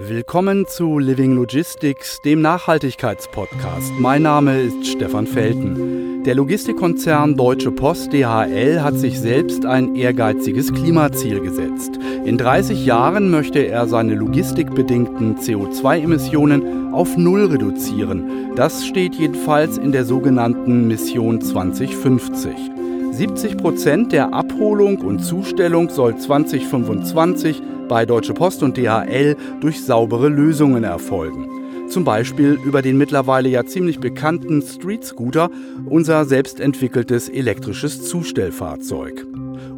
Willkommen 0.00 0.64
zu 0.66 1.00
Living 1.00 1.34
Logistics, 1.34 2.20
dem 2.20 2.40
Nachhaltigkeitspodcast. 2.40 3.92
Mein 3.98 4.22
Name 4.22 4.60
ist 4.60 4.86
Stefan 4.86 5.26
Felten. 5.26 6.22
Der 6.22 6.36
Logistikkonzern 6.36 7.36
Deutsche 7.36 7.72
Post 7.72 8.12
DHL 8.12 8.80
hat 8.80 8.94
sich 8.94 9.18
selbst 9.18 9.66
ein 9.66 9.96
ehrgeiziges 9.96 10.72
Klimaziel 10.72 11.40
gesetzt. 11.40 11.98
In 12.24 12.38
30 12.38 12.86
Jahren 12.86 13.30
möchte 13.30 13.66
er 13.66 13.88
seine 13.88 14.14
logistikbedingten 14.14 15.38
CO2-Emissionen 15.38 16.94
auf 16.94 17.16
Null 17.16 17.46
reduzieren. 17.46 18.54
Das 18.54 18.86
steht 18.86 19.16
jedenfalls 19.16 19.78
in 19.78 19.90
der 19.90 20.04
sogenannten 20.04 20.86
Mission 20.86 21.40
2050. 21.40 22.77
70 23.18 23.56
Prozent 23.56 24.12
der 24.12 24.32
Abholung 24.32 24.98
und 24.98 25.18
Zustellung 25.18 25.90
soll 25.90 26.16
2025 26.16 27.60
bei 27.88 28.06
Deutsche 28.06 28.32
Post 28.32 28.62
und 28.62 28.76
DHL 28.76 29.34
durch 29.60 29.82
saubere 29.84 30.28
Lösungen 30.28 30.84
erfolgen. 30.84 31.48
Zum 31.88 32.04
Beispiel 32.04 32.56
über 32.64 32.80
den 32.80 32.96
mittlerweile 32.96 33.48
ja 33.48 33.66
ziemlich 33.66 33.98
bekannten 33.98 34.62
Street 34.62 35.02
Scooter, 35.02 35.50
unser 35.86 36.26
selbstentwickeltes 36.26 37.28
elektrisches 37.28 38.08
Zustellfahrzeug. 38.08 39.26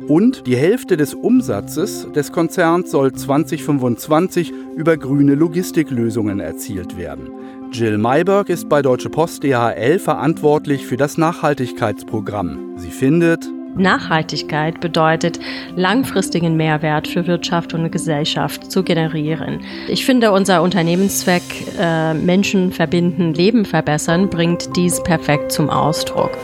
Und 0.06 0.46
die 0.46 0.56
Hälfte 0.56 0.98
des 0.98 1.14
Umsatzes 1.14 2.08
des 2.14 2.32
Konzerns 2.32 2.90
soll 2.90 3.14
2025 3.14 4.52
über 4.76 4.98
grüne 4.98 5.34
Logistiklösungen 5.34 6.40
erzielt 6.40 6.98
werden. 6.98 7.30
Jill 7.72 7.98
Mayberg 7.98 8.48
ist 8.48 8.68
bei 8.68 8.82
Deutsche 8.82 9.10
Post 9.10 9.44
DHL 9.44 10.00
verantwortlich 10.00 10.86
für 10.86 10.96
das 10.96 11.16
Nachhaltigkeitsprogramm. 11.18 12.76
Sie 12.76 12.90
findet, 12.90 13.48
Nachhaltigkeit 13.76 14.80
bedeutet, 14.80 15.38
langfristigen 15.76 16.56
Mehrwert 16.56 17.06
für 17.06 17.28
Wirtschaft 17.28 17.72
und 17.72 17.90
Gesellschaft 17.92 18.70
zu 18.70 18.82
generieren. 18.82 19.60
Ich 19.88 20.04
finde, 20.04 20.32
unser 20.32 20.62
Unternehmenszweck 20.62 21.42
äh, 21.78 22.14
Menschen 22.14 22.72
verbinden, 22.72 23.34
Leben 23.34 23.64
verbessern, 23.64 24.28
bringt 24.28 24.76
dies 24.76 25.00
perfekt 25.02 25.52
zum 25.52 25.70
Ausdruck. 25.70 26.36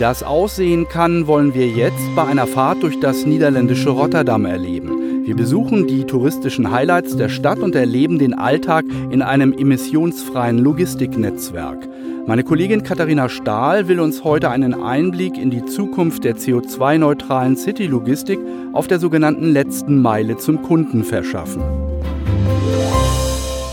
Das 0.00 0.22
aussehen 0.22 0.88
kann, 0.88 1.26
wollen 1.26 1.52
wir 1.52 1.68
jetzt 1.68 2.14
bei 2.16 2.24
einer 2.24 2.46
Fahrt 2.46 2.82
durch 2.82 2.98
das 3.00 3.26
niederländische 3.26 3.90
Rotterdam 3.90 4.46
erleben. 4.46 5.26
Wir 5.26 5.36
besuchen 5.36 5.86
die 5.86 6.04
touristischen 6.04 6.70
Highlights 6.70 7.16
der 7.16 7.28
Stadt 7.28 7.58
und 7.58 7.74
erleben 7.74 8.18
den 8.18 8.32
Alltag 8.32 8.86
in 9.10 9.20
einem 9.20 9.52
emissionsfreien 9.52 10.58
Logistiknetzwerk. 10.58 11.86
Meine 12.26 12.44
Kollegin 12.44 12.82
Katharina 12.82 13.28
Stahl 13.28 13.88
will 13.88 14.00
uns 14.00 14.24
heute 14.24 14.48
einen 14.48 14.82
Einblick 14.82 15.36
in 15.36 15.50
die 15.50 15.66
Zukunft 15.66 16.24
der 16.24 16.36
CO2-neutralen 16.36 17.56
City-Logistik 17.56 18.38
auf 18.72 18.86
der 18.86 19.00
sogenannten 19.00 19.52
letzten 19.52 20.00
Meile 20.00 20.38
zum 20.38 20.62
Kunden 20.62 21.04
verschaffen. 21.04 21.89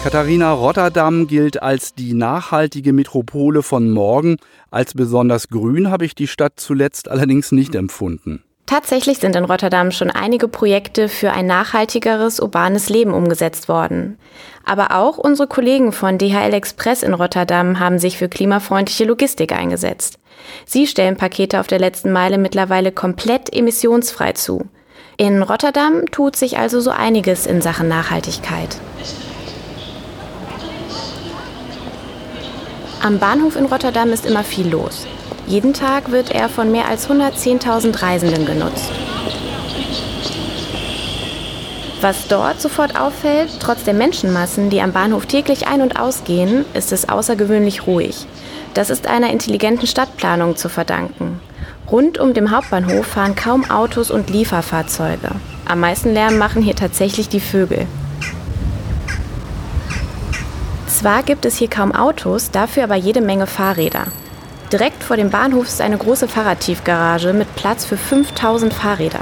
Katharina 0.08 0.54
Rotterdam 0.54 1.28
gilt 1.28 1.62
als 1.62 1.94
die 1.94 2.14
nachhaltige 2.14 2.94
Metropole 2.94 3.62
von 3.62 3.92
morgen. 3.92 4.38
Als 4.72 4.94
besonders 4.94 5.50
grün 5.50 5.92
habe 5.92 6.06
ich 6.06 6.16
die 6.16 6.28
Stadt 6.28 6.54
zuletzt 6.56 7.12
allerdings 7.12 7.52
nicht 7.52 7.76
empfunden. 7.76 8.42
Tatsächlich 8.68 9.18
sind 9.18 9.36
in 9.36 9.44
Rotterdam 9.44 9.92
schon 9.92 10.10
einige 10.10 10.48
Projekte 10.48 11.10
für 11.10 11.32
ein 11.32 11.46
nachhaltigeres 11.46 12.40
urbanes 12.40 12.88
Leben 12.88 13.12
umgesetzt 13.12 13.68
worden. 13.68 14.18
Aber 14.64 14.96
auch 14.96 15.18
unsere 15.18 15.50
Kollegen 15.50 15.92
von 15.92 16.18
DHL 16.18 16.54
Express 16.54 17.04
in 17.04 17.14
Rotterdam 17.14 17.78
haben 17.78 18.00
sich 18.00 18.18
für 18.18 18.30
klimafreundliche 18.30 19.04
Logistik 19.04 19.52
eingesetzt. 19.52 20.20
Sie 20.66 20.88
stellen 20.88 21.18
Pakete 21.18 21.60
auf 21.60 21.68
der 21.68 21.80
letzten 21.80 22.14
Meile 22.14 22.38
mittlerweile 22.38 22.94
komplett 22.94 23.54
emissionsfrei 23.54 24.32
zu. 24.32 24.70
In 25.18 25.44
Rotterdam 25.44 26.06
tut 26.12 26.38
sich 26.38 26.58
also 26.58 26.80
so 26.80 26.92
einiges 26.92 27.46
in 27.46 27.62
Sachen 27.62 27.90
Nachhaltigkeit. 27.90 28.78
Am 33.02 33.20
Bahnhof 33.20 33.56
in 33.56 33.66
Rotterdam 33.66 34.12
ist 34.12 34.26
immer 34.26 34.44
viel 34.44 34.68
los. 34.70 35.06
Jeden 35.46 35.74
Tag 35.74 36.12
wird 36.12 36.32
er 36.32 36.50
von 36.50 36.72
mehr 36.72 36.88
als 36.88 37.08
110.000 37.08 38.02
Reisenden 38.02 38.46
genutzt. 38.46 38.92
Was 42.02 42.28
dort 42.28 42.60
sofort 42.60 43.00
auffällt, 43.00 43.50
trotz 43.60 43.84
der 43.84 43.94
Menschenmassen, 43.94 44.70
die 44.70 44.82
am 44.82 44.92
Bahnhof 44.92 45.26
täglich 45.26 45.68
ein- 45.68 45.82
und 45.82 46.00
ausgehen, 46.00 46.66
ist 46.74 46.92
es 46.92 47.08
außergewöhnlich 47.08 47.88
ruhig. 47.88 48.26
Das 48.74 48.90
ist 48.90 49.08
einer 49.08 49.32
intelligenten 49.32 49.88
Stadtplanung 49.88 50.56
zu 50.56 50.68
verdanken. 50.68 51.40
Rund 51.90 52.18
um 52.20 52.34
den 52.34 52.52
Hauptbahnhof 52.52 53.06
fahren 53.06 53.36
kaum 53.36 53.70
Autos 53.70 54.12
und 54.12 54.30
Lieferfahrzeuge. 54.30 55.32
Am 55.68 55.80
meisten 55.80 56.14
Lärm 56.14 56.38
machen 56.38 56.62
hier 56.62 56.76
tatsächlich 56.76 57.30
die 57.30 57.40
Vögel. 57.40 57.88
Zwar 60.98 61.22
gibt 61.22 61.46
es 61.46 61.58
hier 61.58 61.70
kaum 61.70 61.92
Autos, 61.94 62.50
dafür 62.50 62.86
aber 62.86 62.96
jede 62.96 63.22
Menge 63.22 63.46
Fahrräder. 63.46 64.06
Direkt 64.74 65.04
vor 65.04 65.16
dem 65.16 65.30
Bahnhof 65.30 65.68
ist 65.68 65.80
eine 65.80 65.96
große 65.96 66.28
Fahrradtiefgarage 66.28 67.34
mit 67.34 67.56
Platz 67.56 67.86
für 67.86 67.98
5000 67.98 68.74
Fahrräder. 68.74 69.20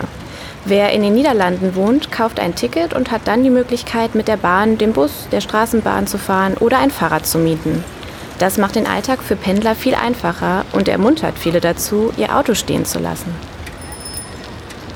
Wer 0.63 0.93
in 0.93 1.01
den 1.01 1.15
Niederlanden 1.15 1.75
wohnt, 1.75 2.13
kauft 2.13 2.39
ein 2.39 2.55
Ticket 2.55 2.93
und 2.93 3.11
hat 3.11 3.23
dann 3.25 3.43
die 3.43 3.49
Möglichkeit, 3.49 4.15
mit 4.15 4.29
der 4.29 4.37
Bahn, 4.37 4.77
dem 4.77 4.93
Bus, 4.93 5.27
der 5.33 5.41
Straßenbahn 5.41 6.07
zu 6.07 6.17
fahren 6.17 6.53
oder 6.53 6.77
ein 6.79 6.91
Fahrrad 6.91 7.27
zu 7.27 7.39
mieten. 7.39 7.83
Das 8.39 8.57
macht 8.57 8.77
den 8.77 8.87
Alltag 8.87 9.21
für 9.21 9.35
Pendler 9.35 9.75
viel 9.75 9.95
einfacher 9.95 10.63
und 10.71 10.87
ermuntert 10.87 11.37
viele 11.37 11.59
dazu, 11.59 12.13
ihr 12.15 12.37
Auto 12.37 12.53
stehen 12.53 12.85
zu 12.85 12.99
lassen. 12.99 13.35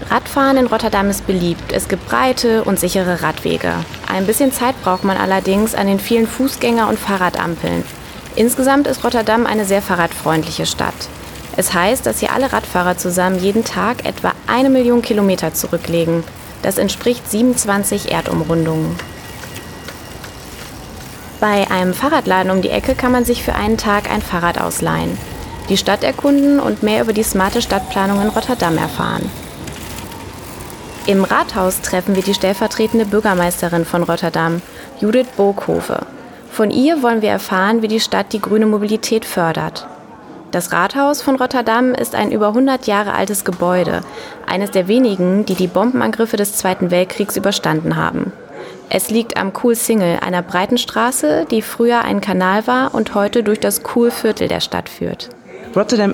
Radfahren 0.09 0.57
in 0.57 0.65
Rotterdam 0.65 1.07
ist 1.11 1.27
beliebt. 1.27 1.71
Es 1.71 1.87
gibt 1.87 2.07
breite 2.09 2.63
und 2.63 2.79
sichere 2.79 3.21
Radwege. 3.21 3.73
Ein 4.11 4.25
bisschen 4.25 4.51
Zeit 4.51 4.73
braucht 4.81 5.03
man 5.03 5.17
allerdings 5.17 5.75
an 5.75 5.85
den 5.85 5.99
vielen 5.99 6.27
Fußgänger- 6.27 6.89
und 6.89 6.97
Fahrradampeln. 6.97 7.83
Insgesamt 8.35 8.87
ist 8.87 9.03
Rotterdam 9.03 9.45
eine 9.45 9.65
sehr 9.65 9.83
fahrradfreundliche 9.83 10.65
Stadt. 10.65 10.95
Es 11.57 11.75
heißt, 11.75 12.07
dass 12.07 12.21
hier 12.21 12.33
alle 12.33 12.51
Radfahrer 12.51 12.97
zusammen 12.97 13.39
jeden 13.39 13.63
Tag 13.63 14.03
etwa 14.03 14.31
eine 14.47 14.71
Million 14.71 15.03
Kilometer 15.03 15.53
zurücklegen. 15.53 16.23
Das 16.63 16.79
entspricht 16.79 17.29
27 17.29 18.11
Erdumrundungen. 18.11 18.95
Bei 21.39 21.69
einem 21.69 21.93
Fahrradladen 21.93 22.51
um 22.51 22.63
die 22.63 22.71
Ecke 22.71 22.95
kann 22.95 23.11
man 23.11 23.25
sich 23.25 23.43
für 23.43 23.53
einen 23.53 23.77
Tag 23.77 24.09
ein 24.09 24.23
Fahrrad 24.23 24.59
ausleihen, 24.59 25.17
die 25.69 25.77
Stadt 25.77 26.03
erkunden 26.03 26.59
und 26.59 26.81
mehr 26.81 27.03
über 27.03 27.13
die 27.13 27.23
smarte 27.23 27.61
Stadtplanung 27.61 28.21
in 28.21 28.29
Rotterdam 28.29 28.77
erfahren. 28.77 29.29
Im 31.09 31.23
Rathaus 31.23 31.81
treffen 31.81 32.15
wir 32.15 32.21
die 32.21 32.35
stellvertretende 32.35 33.03
Bürgermeisterin 33.03 33.83
von 33.83 34.03
Rotterdam, 34.03 34.61
Judith 35.01 35.25
Bokhove. 35.35 36.05
Von 36.51 36.69
ihr 36.69 37.01
wollen 37.01 37.23
wir 37.23 37.31
erfahren, 37.31 37.81
wie 37.81 37.87
die 37.87 37.99
Stadt 37.99 38.31
die 38.31 38.39
grüne 38.39 38.67
Mobilität 38.67 39.25
fördert. 39.25 39.87
Das 40.51 40.71
Rathaus 40.71 41.23
von 41.23 41.35
Rotterdam 41.37 41.95
ist 41.95 42.13
ein 42.13 42.31
über 42.31 42.49
100 42.49 42.85
Jahre 42.85 43.13
altes 43.13 43.43
Gebäude, 43.43 44.01
eines 44.45 44.69
der 44.69 44.87
wenigen, 44.87 45.45
die 45.45 45.55
die 45.55 45.65
Bombenangriffe 45.65 46.37
des 46.37 46.53
Zweiten 46.53 46.91
Weltkriegs 46.91 47.35
überstanden 47.35 47.95
haben. 47.95 48.31
Es 48.91 49.09
liegt 49.09 49.35
am 49.35 49.51
Kool-Singel, 49.51 50.19
einer 50.23 50.43
breiten 50.43 50.77
Straße, 50.77 51.47
die 51.49 51.63
früher 51.63 52.03
ein 52.03 52.21
Kanal 52.21 52.67
war 52.67 52.93
und 52.93 53.15
heute 53.15 53.41
durch 53.41 53.59
das 53.59 53.81
Kool-Viertel 53.81 54.47
der 54.47 54.59
Stadt 54.59 54.89
führt. 54.89 55.29
Rotterdam 55.75 56.13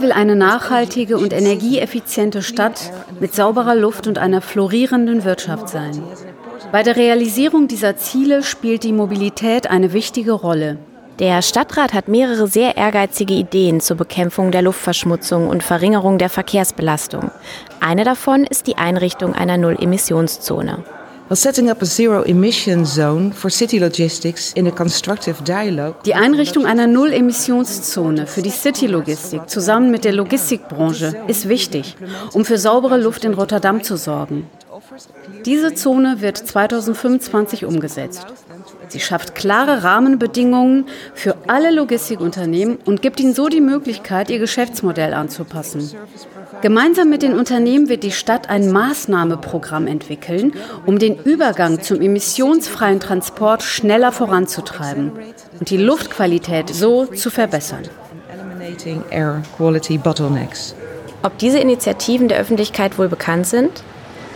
will 0.00 0.12
eine 0.12 0.36
nachhaltige 0.36 1.18
und 1.18 1.32
energieeffiziente 1.32 2.42
Stadt 2.42 2.92
mit 3.18 3.34
sauberer 3.34 3.74
Luft 3.74 4.06
und 4.06 4.18
einer 4.18 4.40
florierenden 4.40 5.24
Wirtschaft 5.24 5.68
sein. 5.68 6.02
Bei 6.72 6.82
der 6.82 6.96
Realisierung 6.96 7.66
dieser 7.66 7.96
Ziele 7.96 8.42
spielt 8.42 8.84
die 8.84 8.92
Mobilität 8.92 9.68
eine 9.68 9.92
wichtige 9.92 10.32
Rolle. 10.32 10.78
Der 11.18 11.42
Stadtrat 11.42 11.92
hat 11.92 12.08
mehrere 12.08 12.46
sehr 12.46 12.76
ehrgeizige 12.76 13.34
Ideen 13.34 13.80
zur 13.80 13.96
Bekämpfung 13.96 14.52
der 14.52 14.62
Luftverschmutzung 14.62 15.48
und 15.48 15.62
Verringerung 15.62 16.16
der 16.16 16.30
Verkehrsbelastung. 16.30 17.30
Eine 17.80 18.04
davon 18.04 18.44
ist 18.44 18.66
die 18.68 18.78
Einrichtung 18.78 19.34
einer 19.34 19.58
Null-Emissionszone. 19.58 20.84
Die 26.04 26.14
Einrichtung 26.14 26.66
einer 26.66 26.86
Null-Emissionszone 26.88 28.26
für 28.26 28.42
die 28.42 28.50
City-Logistik 28.50 29.48
zusammen 29.48 29.92
mit 29.92 30.04
der 30.04 30.12
Logistikbranche 30.12 31.14
ist 31.28 31.48
wichtig, 31.48 31.96
um 32.32 32.44
für 32.44 32.58
saubere 32.58 32.96
Luft 33.00 33.24
in 33.24 33.34
Rotterdam 33.34 33.84
zu 33.84 33.96
sorgen. 33.96 34.50
Diese 35.46 35.72
Zone 35.74 36.20
wird 36.20 36.36
2025 36.36 37.64
umgesetzt. 37.64 38.26
Sie 38.90 38.98
schafft 38.98 39.36
klare 39.36 39.84
Rahmenbedingungen 39.84 40.86
für 41.14 41.36
alle 41.46 41.70
Logistikunternehmen 41.70 42.76
und 42.84 43.02
gibt 43.02 43.20
ihnen 43.20 43.34
so 43.34 43.48
die 43.48 43.60
Möglichkeit, 43.60 44.30
ihr 44.30 44.40
Geschäftsmodell 44.40 45.14
anzupassen. 45.14 45.88
Gemeinsam 46.60 47.08
mit 47.08 47.22
den 47.22 47.38
Unternehmen 47.38 47.88
wird 47.88 48.02
die 48.02 48.10
Stadt 48.10 48.50
ein 48.50 48.72
Maßnahmeprogramm 48.72 49.86
entwickeln, 49.86 50.54
um 50.86 50.98
den 50.98 51.16
Übergang 51.22 51.80
zum 51.80 52.00
emissionsfreien 52.00 52.98
Transport 52.98 53.62
schneller 53.62 54.10
voranzutreiben 54.10 55.12
und 55.60 55.70
die 55.70 55.76
Luftqualität 55.76 56.68
so 56.70 57.06
zu 57.06 57.30
verbessern. 57.30 57.84
Ob 61.22 61.38
diese 61.38 61.58
Initiativen 61.60 62.26
der 62.26 62.38
Öffentlichkeit 62.40 62.98
wohl 62.98 63.08
bekannt 63.08 63.46
sind? 63.46 63.70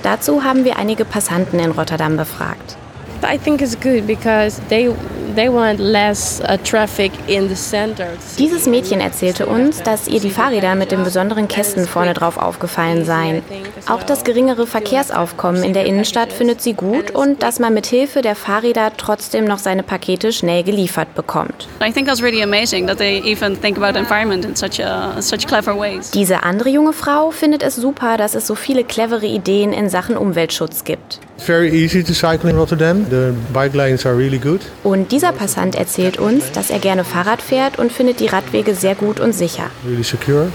Dazu 0.05 0.45
haben 0.45 0.65
wir 0.65 0.77
einige 0.77 1.05
Passanten 1.05 1.59
in 1.59 1.73
Rotterdam 1.73 2.17
befragt. 2.17 2.77
I 3.25 3.39
think 3.39 3.61
it's 3.61 3.77
good 3.77 4.07
because 4.07 4.61
they 4.69 4.91
they 5.35 5.49
want 5.49 5.81
less 5.81 6.41
uh, 6.41 6.57
traffic 6.59 7.13
in 7.27 7.49
the 7.49 7.55
center. 7.55 8.09
Dieses 8.39 8.67
Mädchen 8.67 9.01
erzählte 9.01 9.47
uns, 9.47 9.83
dass 9.83 10.07
ihr 10.09 10.21
die 10.21 10.31
Fahrräder 10.31 10.75
mit 10.75 10.93
den 10.93 11.03
besonderen 11.03 11.49
Kästen 11.49 11.87
vorne 11.87 12.15
drauf 12.15 12.37
aufgefallen 12.37 13.05
seien. 13.05 13.43
Auch 13.89 14.03
das 14.03 14.25
geringere 14.25 14.67
Verkehrsaufkommen 14.67 15.63
in 15.65 15.73
der 15.73 15.87
Innenstadt 15.87 16.33
findet 16.33 16.61
sie 16.61 16.75
gut 16.75 17.11
und 17.11 17.43
dass 17.43 17.59
man 17.59 17.75
mit 17.75 17.87
Hilfe 17.87 18.23
der 18.23 18.37
Fahrräder 18.37 18.93
trotzdem 18.97 19.45
noch 19.45 19.59
seine 19.59 19.83
Pakete 19.83 20.33
schnell 20.33 20.63
geliefert 20.63 21.15
bekommt. 21.15 21.69
I 21.83 21.93
think 21.93 22.07
that's 22.07 22.23
really 22.23 22.43
amazing 22.43 22.87
that 22.87 22.99
they 22.99 23.21
even 23.25 23.61
think 23.61 23.77
about 23.77 23.99
environment 23.99 24.45
in 24.45 24.55
such 24.55 24.81
a, 24.85 25.21
such 25.21 25.47
clever 25.47 25.79
ways. 25.79 26.11
Diese 26.11 26.43
andere 26.43 26.69
junge 26.69 26.93
Frau 26.93 27.31
findet 27.31 27.63
es 27.63 27.77
super, 27.77 28.17
dass 28.17 28.35
es 28.35 28.47
so 28.47 28.55
viele 28.55 28.85
clevere 28.85 29.27
Ideen 29.27 29.73
in 29.73 29.89
Sachen 29.89 30.17
Umweltschutz 30.17 30.85
gibt. 30.85 31.21
Very 31.39 31.69
easy 31.71 32.03
to 32.03 32.13
cycle 32.13 32.49
in 32.49 32.57
Rotterdam. 32.57 33.07
The 33.11 33.35
bike 33.53 33.75
lanes 33.75 34.07
are 34.07 34.17
really 34.17 34.39
good. 34.39 34.61
Und 34.83 35.13
dieser 35.13 35.33
Passant 35.33 35.75
erzählt 35.75 36.19
uns, 36.19 36.53
dass 36.53 36.71
er 36.71 36.79
gerne 36.79 37.05
Fahrrad 37.05 37.43
fährt 37.43 37.79
und 37.79 37.93
findet 37.93 38.21
die 38.21 38.27
Radwege 38.27 38.75
sehr 38.75 38.95
gut 38.95 39.21
und 39.21 39.33
sicher. 39.33 39.71
Really 39.87 40.05
secure. 40.05 40.51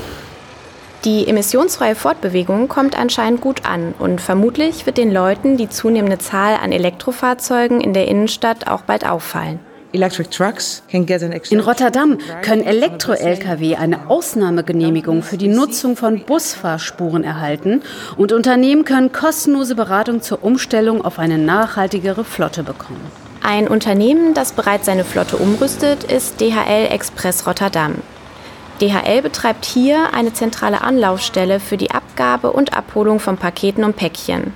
Die 1.05 1.27
emissionsfreie 1.27 1.95
Fortbewegung 1.95 2.67
kommt 2.67 2.97
anscheinend 2.97 3.39
gut 3.39 3.65
an 3.65 3.93
und 3.99 4.19
vermutlich 4.19 4.85
wird 4.85 4.97
den 4.97 5.11
Leuten 5.11 5.55
die 5.55 5.69
zunehmende 5.69 6.17
Zahl 6.17 6.55
an 6.61 6.73
Elektrofahrzeugen 6.73 7.79
in 7.79 7.93
der 7.93 8.07
Innenstadt 8.09 8.67
auch 8.67 8.81
bald 8.81 9.07
auffallen. 9.07 9.59
In 9.91 11.59
Rotterdam 11.59 12.17
können 12.43 12.63
Elektro-Lkw 12.63 13.75
eine 13.75 14.09
Ausnahmegenehmigung 14.09 15.23
für 15.23 15.37
die 15.37 15.47
Nutzung 15.47 15.95
von 15.95 16.19
Busfahrspuren 16.19 17.23
erhalten 17.23 17.81
und 18.15 18.31
Unternehmen 18.31 18.85
können 18.85 19.11
kostenlose 19.11 19.73
Beratung 19.73 20.21
zur 20.21 20.43
Umstellung 20.43 21.03
auf 21.03 21.17
eine 21.17 21.39
nachhaltigere 21.39 22.23
Flotte 22.23 22.61
bekommen. 22.61 23.01
Ein 23.41 23.67
Unternehmen, 23.67 24.35
das 24.35 24.51
bereits 24.51 24.85
seine 24.85 25.03
Flotte 25.03 25.37
umrüstet, 25.37 26.03
ist 26.03 26.39
DHL 26.39 26.89
Express 26.91 27.47
Rotterdam. 27.47 27.95
DHL 28.79 29.23
betreibt 29.23 29.65
hier 29.65 30.13
eine 30.13 30.33
zentrale 30.33 30.81
Anlaufstelle 30.81 31.59
für 31.59 31.77
die 31.77 31.89
Abgabe 31.89 32.51
und 32.51 32.73
Abholung 32.73 33.19
von 33.19 33.37
Paketen 33.37 33.83
und 33.83 33.95
Päckchen, 33.95 34.53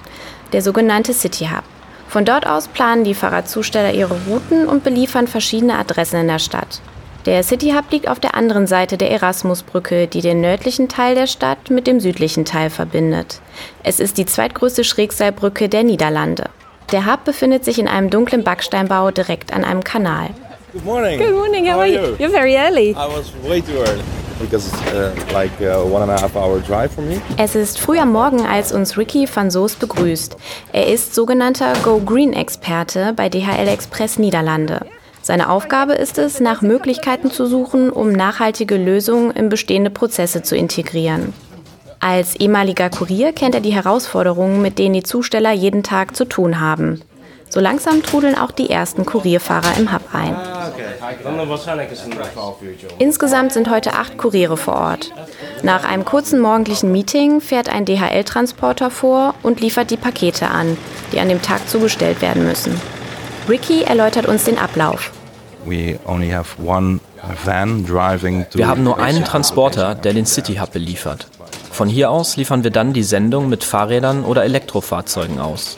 der 0.52 0.62
sogenannte 0.62 1.14
City 1.14 1.46
Hub. 1.46 1.64
Von 2.14 2.26
dort 2.26 2.46
aus 2.46 2.68
planen 2.68 3.04
die 3.04 3.16
Fahrradzusteller 3.16 3.92
ihre 3.92 4.16
Routen 4.28 4.68
und 4.68 4.84
beliefern 4.84 5.26
verschiedene 5.26 5.80
Adressen 5.80 6.20
in 6.20 6.28
der 6.28 6.38
Stadt. 6.38 6.80
Der 7.26 7.42
City 7.42 7.72
Hub 7.72 7.90
liegt 7.90 8.08
auf 8.08 8.20
der 8.20 8.36
anderen 8.36 8.68
Seite 8.68 9.00
der 9.00 9.10
Erasmusbrücke, 9.10 10.06
die 10.06 10.22
den 10.22 10.40
nördlichen 10.40 10.88
Teil 10.88 11.16
der 11.16 11.26
Stadt 11.26 11.72
mit 11.72 11.88
dem 11.88 12.00
südlichen 12.00 12.46
Teil 12.46 12.70
verbindet. 12.70 13.42
Es 13.82 14.00
ist 14.00 14.20
die 14.20 14.28
zweitgrößte 14.28 14.84
Schrägseilbrücke 14.84 15.70
der 15.70 15.84
Niederlande. 15.84 16.52
Der 16.92 17.12
Hub 17.12 17.24
befindet 17.24 17.66
sich 17.66 17.80
in 17.80 17.88
einem 17.88 18.12
dunklen 18.12 18.44
Backsteinbau 18.44 19.10
direkt 19.10 19.52
an 19.52 19.64
einem 19.64 19.84
Kanal. 19.84 20.30
Good 20.72 20.86
morning. 20.86 21.18
Good 21.18 21.36
morning. 21.36 21.66
How, 21.66 21.72
How 21.74 21.80
are 21.80 21.82
are 21.82 21.88
you? 21.88 22.10
you? 22.12 22.16
You're 22.20 22.30
very 22.30 22.56
early. 22.56 22.92
I 22.92 23.08
was 23.08 23.34
way 23.44 23.60
too 23.60 23.80
early 23.80 24.04
Es 27.38 27.56
ist 27.56 27.80
früh 27.80 27.98
am 28.00 28.12
Morgen, 28.12 28.46
als 28.46 28.72
uns 28.72 28.98
Ricky 28.98 29.28
van 29.34 29.52
Soest 29.52 29.80
begrüßt. 29.80 30.36
Er 30.72 30.88
ist 30.88 31.16
sogenannter 31.16 31.74
Go 31.84 32.00
Green 32.00 32.34
Experte 32.34 33.14
bei 33.16 33.30
DHL 33.30 33.68
Express 33.68 34.20
Niederlande. 34.20 34.86
Seine 35.22 35.50
Aufgabe 35.50 35.94
ist 35.94 36.18
es, 36.18 36.42
nach 36.42 36.62
Möglichkeiten 36.62 37.32
zu 37.32 37.46
suchen, 37.46 37.90
um 37.90 38.12
nachhaltige 38.12 38.76
Lösungen 38.76 39.32
in 39.32 39.48
bestehende 39.50 39.90
Prozesse 39.90 40.44
zu 40.44 40.58
integrieren. 40.58 41.34
Als 42.02 42.36
ehemaliger 42.36 42.90
Kurier 42.90 43.32
kennt 43.32 43.56
er 43.56 43.62
die 43.62 43.74
Herausforderungen, 43.74 44.62
mit 44.62 44.78
denen 44.78 44.96
die 44.96 45.04
Zusteller 45.04 45.54
jeden 45.54 45.84
Tag 45.84 46.18
zu 46.18 46.26
tun 46.26 46.60
haben. 46.60 47.02
So 47.50 47.62
langsam 47.62 48.04
trudeln 48.04 48.38
auch 48.38 48.52
die 48.52 48.70
ersten 48.70 49.06
Kurierfahrer 49.06 49.78
im 49.78 49.94
Hub 49.94 50.02
ein. 50.12 50.36
Insgesamt 53.00 53.54
sind 53.54 53.70
heute 53.70 53.94
acht 53.94 54.18
Kuriere 54.18 54.58
vor 54.58 54.76
Ort. 54.76 55.12
Nach 55.62 55.84
einem 55.84 56.06
kurzen 56.06 56.40
morgendlichen 56.40 56.92
Meeting 56.92 57.42
fährt 57.42 57.70
ein 57.70 57.86
DHL-Transporter 57.86 58.90
vor 58.90 59.36
und 59.44 59.60
liefert 59.60 59.92
die 59.92 59.98
Pakete 59.98 60.48
an, 60.48 60.78
die 61.12 61.20
an 61.20 61.30
dem 61.30 61.42
Tag 61.42 61.68
zugestellt 61.68 62.22
werden 62.22 62.46
müssen. 62.46 62.80
Ricky 63.50 63.84
erläutert 63.84 64.26
uns 64.26 64.46
den 64.46 64.58
Ablauf. 64.58 65.12
Wir 68.54 68.68
haben 68.68 68.84
nur 68.84 69.00
einen 69.00 69.24
Transporter, 69.24 69.96
der 69.96 70.14
den 70.14 70.26
City 70.26 70.56
Hub 70.56 70.72
beliefert. 70.72 71.28
Von 71.72 71.90
hier 71.90 72.12
aus 72.12 72.38
liefern 72.38 72.64
wir 72.64 72.72
dann 72.72 72.94
die 72.94 73.04
Sendung 73.04 73.50
mit 73.50 73.64
Fahrrädern 73.64 74.24
oder 74.24 74.44
Elektrofahrzeugen 74.44 75.40
aus. 75.40 75.78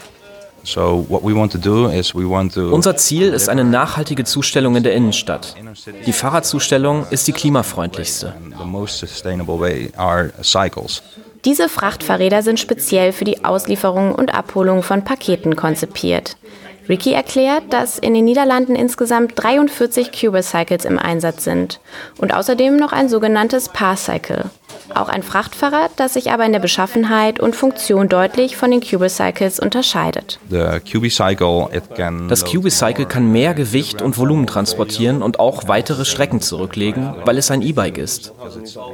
Unser 2.71 2.97
Ziel 2.97 3.33
ist 3.33 3.50
eine 3.50 3.63
nachhaltige 3.63 4.23
Zustellung 4.23 4.75
in 4.75 4.83
der 4.83 4.94
Innenstadt. 4.94 5.56
Die 6.06 6.13
Fahrradzustellung 6.13 7.06
ist 7.12 7.27
die 7.27 7.33
klimafreundlichste. 7.33 8.33
the 8.57 8.65
most 8.65 8.97
sustainable 8.97 9.59
way 9.59 9.91
are 9.95 10.31
cycles. 10.41 11.01
Diese 11.45 11.69
Frachtfahrräder 11.69 12.41
sind 12.41 12.59
speziell 12.59 13.12
für 13.12 13.25
die 13.25 13.45
Auslieferung 13.45 14.15
und 14.15 14.33
Abholung 14.33 14.81
von 14.81 15.03
Paketen 15.03 15.56
konzipiert. 15.56 16.38
Ricky 16.89 17.13
erklärt, 17.13 17.63
dass 17.71 18.00
in 18.00 18.13
den 18.13 18.25
Niederlanden 18.25 18.75
insgesamt 18.75 19.33
43 19.35 20.11
Cubicycles 20.11 20.85
im 20.85 21.00
Einsatz 21.00 21.44
sind 21.44 21.79
und 22.18 22.33
außerdem 22.33 22.77
noch 22.77 22.94
ein 22.94 23.09
sogenanntes 23.09 23.69
Parcycle. 23.69 24.50
Auch 24.93 25.09
ein 25.09 25.23
Frachtfahrrad, 25.23 25.91
das 25.97 26.13
sich 26.13 26.31
aber 26.31 26.45
in 26.45 26.51
der 26.51 26.59
Beschaffenheit 26.59 27.39
und 27.39 27.55
Funktion 27.55 28.07
deutlich 28.07 28.55
von 28.55 28.71
den 28.71 28.81
Cubicycles 28.81 29.59
unterscheidet. 29.59 30.39
Das 30.49 30.83
Cubicycle 32.45 33.05
kann 33.05 33.31
mehr 33.31 33.53
Gewicht 33.53 34.01
und 34.01 34.17
Volumen 34.17 34.47
transportieren 34.47 35.21
und 35.21 35.39
auch 35.39 35.67
weitere 35.67 36.05
Strecken 36.05 36.41
zurücklegen, 36.41 37.13
weil 37.25 37.37
es 37.37 37.51
ein 37.51 37.61
E-Bike 37.61 37.97
ist. 37.97 38.33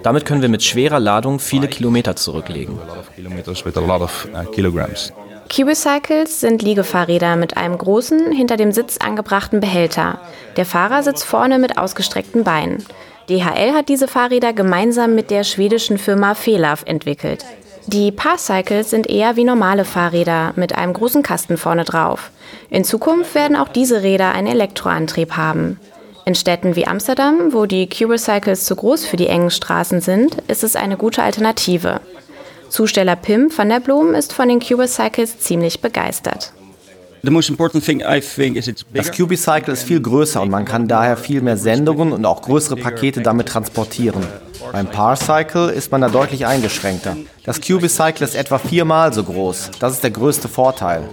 Damit 0.04 0.26
können 0.26 0.42
wir 0.42 0.50
mit 0.50 0.64
schwerer 0.64 1.00
Ladung 1.00 1.40
viele 1.40 1.68
Kilometer 1.68 2.16
zurücklegen. 2.16 2.80
uh, 3.18 4.52
kilograms. 4.52 5.12
Cubicycles 5.54 6.40
sind 6.40 6.62
Liegefahrräder 6.62 7.36
mit 7.36 7.58
einem 7.58 7.78
großen, 7.78 8.32
hinter 8.32 8.56
dem 8.56 8.72
Sitz 8.72 8.98
angebrachten 9.00 9.60
Behälter. 9.60 10.22
Der 10.56 10.66
Fahrer 10.66 11.04
sitzt 11.04 11.26
vorne 11.26 11.60
mit 11.60 11.78
ausgestreckten 11.78 12.46
Beinen. 12.46 12.86
DHL 13.30 13.74
hat 13.74 13.90
diese 13.90 14.08
Fahrräder 14.08 14.54
gemeinsam 14.54 15.16
mit 15.16 15.32
der 15.32 15.44
schwedischen 15.44 15.98
Firma 15.98 16.36
Felav 16.36 16.84
entwickelt. 16.86 17.46
Die 17.88 18.12
Parcycles 18.12 18.90
sind 18.90 19.10
eher 19.10 19.36
wie 19.36 19.44
normale 19.44 19.86
Fahrräder 19.86 20.54
mit 20.56 20.76
einem 20.76 20.94
großen 20.94 21.24
Kasten 21.24 21.58
vorne 21.58 21.84
drauf. 21.84 22.32
In 22.70 22.84
Zukunft 22.84 23.34
werden 23.34 23.58
auch 23.58 23.70
diese 23.70 24.04
Räder 24.04 24.34
einen 24.34 24.48
Elektroantrieb 24.48 25.36
haben. 25.36 25.80
In 26.26 26.36
Städten 26.36 26.76
wie 26.76 26.86
Amsterdam, 26.86 27.52
wo 27.54 27.66
die 27.66 27.90
Cubicycles 27.90 28.66
zu 28.66 28.76
groß 28.76 29.06
für 29.06 29.18
die 29.18 29.28
engen 29.28 29.50
Straßen 29.50 30.02
sind, 30.02 30.38
ist 30.48 30.64
es 30.64 30.76
eine 30.76 30.98
gute 30.98 31.24
Alternative. 31.24 32.02
Zusteller 32.70 33.16
Pim 33.16 33.50
van 33.56 33.70
der 33.70 33.80
Blom 33.80 34.14
ist 34.14 34.32
von 34.32 34.48
den 34.48 34.60
Cubicycles 34.60 35.40
ziemlich 35.40 35.82
begeistert. 35.82 36.54
Das 37.24 39.12
Cubicycle 39.12 39.74
ist 39.74 39.84
viel 39.84 40.02
größer 40.02 40.42
und 40.42 40.50
man 40.50 40.66
kann 40.66 40.88
daher 40.88 41.18
viel 41.18 41.42
mehr 41.42 41.58
Sendungen 41.58 42.14
und 42.14 42.26
auch 42.26 42.42
größere 42.42 42.78
Pakete 42.78 43.22
damit 43.22 43.48
transportieren. 43.48 44.26
Beim 44.72 44.88
Parcycle 44.88 45.70
ist 45.70 45.92
man 45.92 46.02
da 46.02 46.10
deutlich 46.10 46.46
eingeschränkter. 46.46 47.18
Das 47.44 47.62
Cubicycle 47.62 48.26
ist 48.26 48.36
etwa 48.36 48.58
viermal 48.58 49.14
so 49.14 49.24
groß. 49.24 49.72
Das 49.80 49.94
ist 49.94 50.04
der 50.04 50.12
größte 50.12 50.48
Vorteil. 50.48 51.08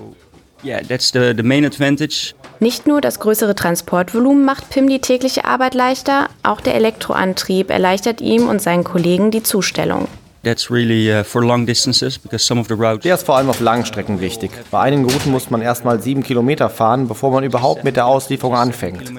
Nicht 2.61 2.87
nur 2.87 3.00
das 3.00 3.21
größere 3.21 3.55
Transportvolumen 3.55 4.45
macht 4.45 4.71
Pim 4.71 4.88
die 4.88 5.00
tägliche 5.00 5.45
Arbeit 5.45 5.75
leichter, 5.75 6.29
auch 6.43 6.61
der 6.61 6.75
Elektroantrieb 6.75 7.71
erleichtert 7.71 8.21
ihm 8.21 8.49
und 8.49 8.61
seinen 8.61 8.83
Kollegen 8.83 9.31
die 9.31 9.43
Zustellung. 9.43 10.09
That's 10.45 10.71
really 10.71 11.12
uh, 11.12 11.25
for 11.25 11.45
long 11.45 11.66
distances 11.66 12.18
because 12.18 12.45
some 12.45 12.61
of 12.61 12.68
the 12.68 12.75
routes. 12.75 13.02
Der 13.02 13.14
ist 13.16 13.26
vor 13.26 13.37
allem 13.37 13.50
auf 13.50 13.61
langen 13.61 13.85
Strecken 13.85 14.21
wichtig. 14.21 14.50
Bei 14.71 14.80
einigen 14.80 15.04
Routen 15.04 15.33
muss 15.33 15.50
man 15.50 15.62
erst 15.62 15.85
mal 15.85 16.00
sieben 16.00 16.23
Kilometer 16.23 16.71
fahren, 16.71 17.09
bevor 17.09 17.33
man 17.33 17.42
überhaupt 17.42 17.83
mit 17.83 17.97
der 17.97 18.07
Auslieferung 18.07 18.54
anfängt. 18.54 19.12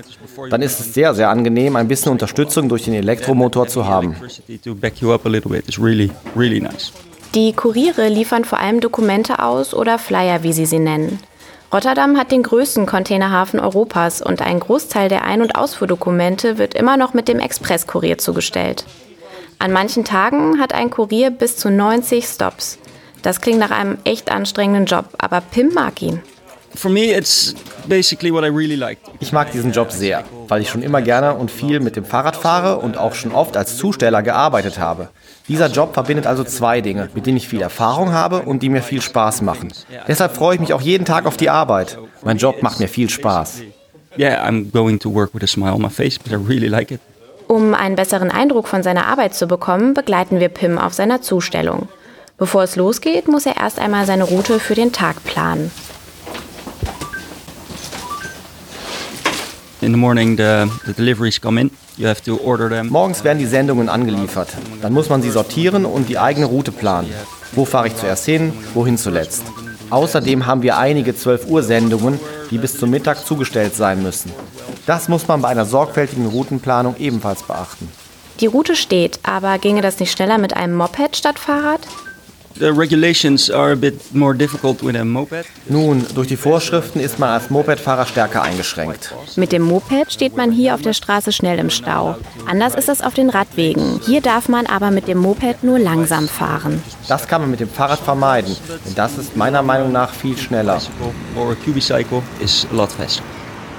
Dann 0.50 0.62
ist 0.62 0.80
es 0.80 0.94
sehr, 0.94 1.14
sehr 1.14 1.30
angenehm, 1.30 1.76
ein 1.76 1.88
bisschen 1.88 2.12
Unterstützung 2.12 2.70
durch 2.70 2.86
den 2.86 2.94
Elektromotor 2.94 3.68
zu 3.68 3.86
haben. 3.86 4.16
Die 7.36 7.54
Kuriere 7.54 8.08
liefern 8.08 8.46
vor 8.46 8.60
allem 8.60 8.80
Dokumente 8.80 9.44
aus 9.44 9.74
oder 9.74 10.00
Flyer, 10.00 10.42
wie 10.44 10.54
sie 10.54 10.66
sie 10.66 10.80
nennen. 10.80 11.20
Rotterdam 11.72 12.18
hat 12.18 12.32
den 12.32 12.42
größten 12.42 12.88
Containerhafen 12.88 13.60
Europas 13.60 14.24
und 14.24 14.42
ein 14.42 14.60
Großteil 14.60 15.10
der 15.10 15.26
Ein- 15.26 15.44
und 15.44 15.56
Ausfuhrdokumente 15.56 16.58
wird 16.58 16.74
immer 16.74 16.98
noch 16.98 17.14
mit 17.14 17.28
dem 17.28 17.40
Expresskurier 17.40 18.18
zugestellt. 18.18 18.86
An 19.62 19.74
manchen 19.74 20.06
Tagen 20.06 20.58
hat 20.58 20.74
ein 20.74 20.90
Kurier 20.90 21.32
bis 21.32 21.58
zu 21.58 21.70
90 21.70 22.24
Stops. 22.26 22.80
Das 23.22 23.42
klingt 23.42 23.60
nach 23.60 23.72
einem 23.72 23.98
echt 24.06 24.32
anstrengenden 24.32 24.86
Job, 24.86 25.06
aber 25.18 25.42
Pim 25.42 25.74
mag 25.74 26.02
ihn. 26.02 26.22
Ich 29.20 29.34
mag 29.34 29.52
diesen 29.52 29.72
Job 29.74 29.92
sehr, 29.92 30.24
weil 30.48 30.62
ich 30.62 30.70
schon 30.70 30.82
immer 30.82 31.02
gerne 31.02 31.34
und 31.34 31.52
viel 31.52 31.82
mit 31.82 31.98
dem 31.98 32.06
Fahrrad 32.06 32.38
fahre 32.38 32.78
und 32.78 32.98
auch 32.98 33.16
schon 33.16 33.34
oft 33.34 33.58
als 33.58 33.76
Zusteller 33.76 34.24
gearbeitet 34.24 34.80
habe. 34.80 35.10
Dieser 35.50 35.68
Job 35.68 35.94
verbindet 35.94 36.26
also 36.26 36.46
zwei 36.46 36.80
Dinge, 36.80 37.10
mit 37.14 37.26
denen 37.26 37.36
ich 37.36 37.50
viel 37.50 37.62
Erfahrung 37.62 38.14
habe 38.14 38.44
und 38.44 38.64
die 38.64 38.70
mir 38.70 38.82
viel 38.82 39.02
Spaß 39.02 39.42
machen. 39.42 39.74
Deshalb 40.08 40.38
freue 40.38 40.56
ich 40.56 40.62
mich 40.62 40.72
auch 40.72 40.82
jeden 40.82 41.04
Tag 41.04 41.26
auf 41.26 41.36
die 41.36 41.50
Arbeit. 41.50 41.98
Mein 42.24 42.38
Job 42.38 42.64
macht 42.64 42.80
mir 42.80 42.88
viel 42.88 43.10
Spaß. 43.10 43.64
Yeah, 44.18 44.48
I'm 44.48 44.72
going 44.72 45.00
to 45.00 45.14
work 45.14 45.34
with 45.34 45.44
a 45.44 45.48
smile 45.48 45.74
on 45.74 45.82
my 45.82 45.90
face, 45.90 46.18
but 46.18 46.32
I 46.32 46.36
really 46.36 46.68
like 46.68 46.92
it. 46.92 47.02
Um 47.52 47.74
einen 47.74 47.96
besseren 47.96 48.30
Eindruck 48.30 48.68
von 48.68 48.84
seiner 48.84 49.08
Arbeit 49.08 49.34
zu 49.34 49.48
bekommen, 49.48 49.96
begleiten 49.96 50.40
wir 50.40 50.50
Pim 50.50 50.78
auf 50.78 50.94
seiner 50.94 51.24
Zustellung. 51.24 51.90
Bevor 52.38 52.62
es 52.62 52.76
losgeht, 52.76 53.28
muss 53.28 53.48
er 53.48 53.58
erst 53.58 53.80
einmal 53.80 54.06
seine 54.06 54.26
Route 54.26 54.60
für 54.60 54.76
den 54.76 54.92
Tag 54.92 55.24
planen. 55.24 55.72
Morgens 62.92 63.24
werden 63.24 63.40
die 63.40 63.48
Sendungen 63.48 63.90
angeliefert. 63.90 64.50
Dann 64.84 64.94
muss 64.94 65.10
man 65.10 65.24
sie 65.24 65.32
sortieren 65.32 65.86
und 65.86 66.08
die 66.08 66.20
eigene 66.20 66.46
Route 66.46 66.72
planen. 66.72 67.12
Wo 67.54 67.66
fahre 67.66 67.88
ich 67.88 67.96
zuerst 67.96 68.26
hin, 68.26 68.54
wohin 68.76 69.00
zuletzt. 69.00 69.42
Außerdem 69.90 70.46
haben 70.46 70.62
wir 70.62 70.78
einige 70.78 71.16
12 71.16 71.48
Uhr 71.48 71.64
Sendungen, 71.64 72.20
die 72.52 72.58
bis 72.58 72.78
zum 72.78 72.90
Mittag 72.90 73.26
zugestellt 73.26 73.76
sein 73.76 74.04
müssen. 74.04 74.32
Das 74.86 75.08
muss 75.08 75.28
man 75.28 75.42
bei 75.42 75.50
einer 75.50 75.66
sorgfältigen 75.66 76.28
Routenplanung 76.28 76.96
ebenfalls 76.98 77.44
beachten. 77.44 77.90
Die 78.40 78.48
Route 78.48 78.76
steht, 78.76 79.20
aber 79.24 79.58
ginge 79.58 79.82
das 79.82 80.00
nicht 80.00 80.12
schneller 80.12 80.38
mit 80.38 80.56
einem 80.56 80.76
Moped 80.76 81.16
statt 81.16 81.38
Fahrrad? 81.38 81.82
The 82.60 82.74
regulations 82.74 83.50
are 83.50 83.72
a 83.72 83.76
bit 83.76 84.14
more 84.14 84.34
difficult 84.34 84.84
with 84.84 84.94
a 84.98 85.06
moped. 85.06 85.46
Nun, 85.70 86.06
durch 86.14 86.28
die 86.28 86.36
Vorschriften 86.36 87.00
ist 87.00 87.18
man 87.18 87.30
als 87.30 87.50
Mopedfahrer 87.50 88.06
stärker 88.06 88.42
eingeschränkt. 88.42 89.16
Mit 89.38 89.54
dem 89.54 89.62
Moped 89.62 90.12
steht 90.12 90.36
man 90.36 90.52
hier 90.52 90.76
auf 90.76 90.82
der 90.82 90.92
Straße 90.92 91.32
schnell 91.32 91.58
im 91.58 91.70
Stau. 91.70 92.18
Anders 92.46 92.76
ist 92.76 92.90
es 92.90 93.02
auf 93.02 93.14
den 93.14 93.30
Radwegen. 93.30 94.02
Hier 94.06 94.20
darf 94.20 94.50
man 94.50 94.66
aber 94.66 94.92
mit 94.92 95.08
dem 95.08 95.20
Moped 95.20 95.64
nur 95.64 95.80
langsam 95.80 96.28
fahren. 96.28 96.84
Das 97.08 97.30
kann 97.30 97.40
man 97.40 97.52
mit 97.52 97.62
dem 97.62 97.70
Fahrrad 97.70 98.00
vermeiden, 98.00 98.54
denn 98.86 98.96
das 98.96 99.18
ist 99.18 99.38
meiner 99.38 99.62
Meinung 99.62 99.94
nach 99.94 100.12
viel 100.14 100.38
schneller. 100.38 100.82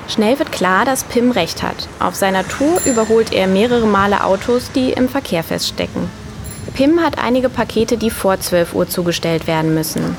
Schnell 0.08 0.38
wird 0.38 0.52
klar, 0.52 0.84
dass 0.87 1.04
Pim 1.04 1.30
recht 1.32 1.62
hat. 1.62 1.87
Auf 1.99 2.14
seiner 2.14 2.49
Tour 2.49 2.80
überholt 2.87 3.30
er 3.34 3.46
mehrere 3.46 3.87
Male 3.87 4.25
Autos, 4.25 4.72
die 4.75 4.92
im 4.92 5.10
Verkehr 5.10 5.42
feststecken. 5.42 6.08
Pim 6.74 7.00
hat 7.00 7.18
einige 7.18 7.48
Pakete, 7.48 7.96
die 7.96 8.10
vor 8.10 8.40
12 8.40 8.74
Uhr 8.74 8.88
zugestellt 8.88 9.46
werden 9.46 9.74
müssen. 9.74 10.16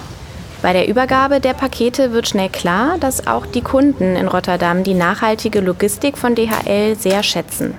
Bei 0.61 0.73
der 0.73 0.87
Übergabe 0.87 1.39
der 1.39 1.53
Pakete 1.53 2.11
wird 2.11 2.27
schnell 2.27 2.49
klar, 2.49 2.97
dass 2.99 3.25
auch 3.25 3.47
die 3.47 3.61
Kunden 3.61 4.15
in 4.15 4.27
Rotterdam 4.27 4.83
die 4.83 4.93
nachhaltige 4.93 5.59
Logistik 5.59 6.17
von 6.17 6.35
DHL 6.35 6.95
sehr 6.95 7.23
schätzen. 7.23 7.73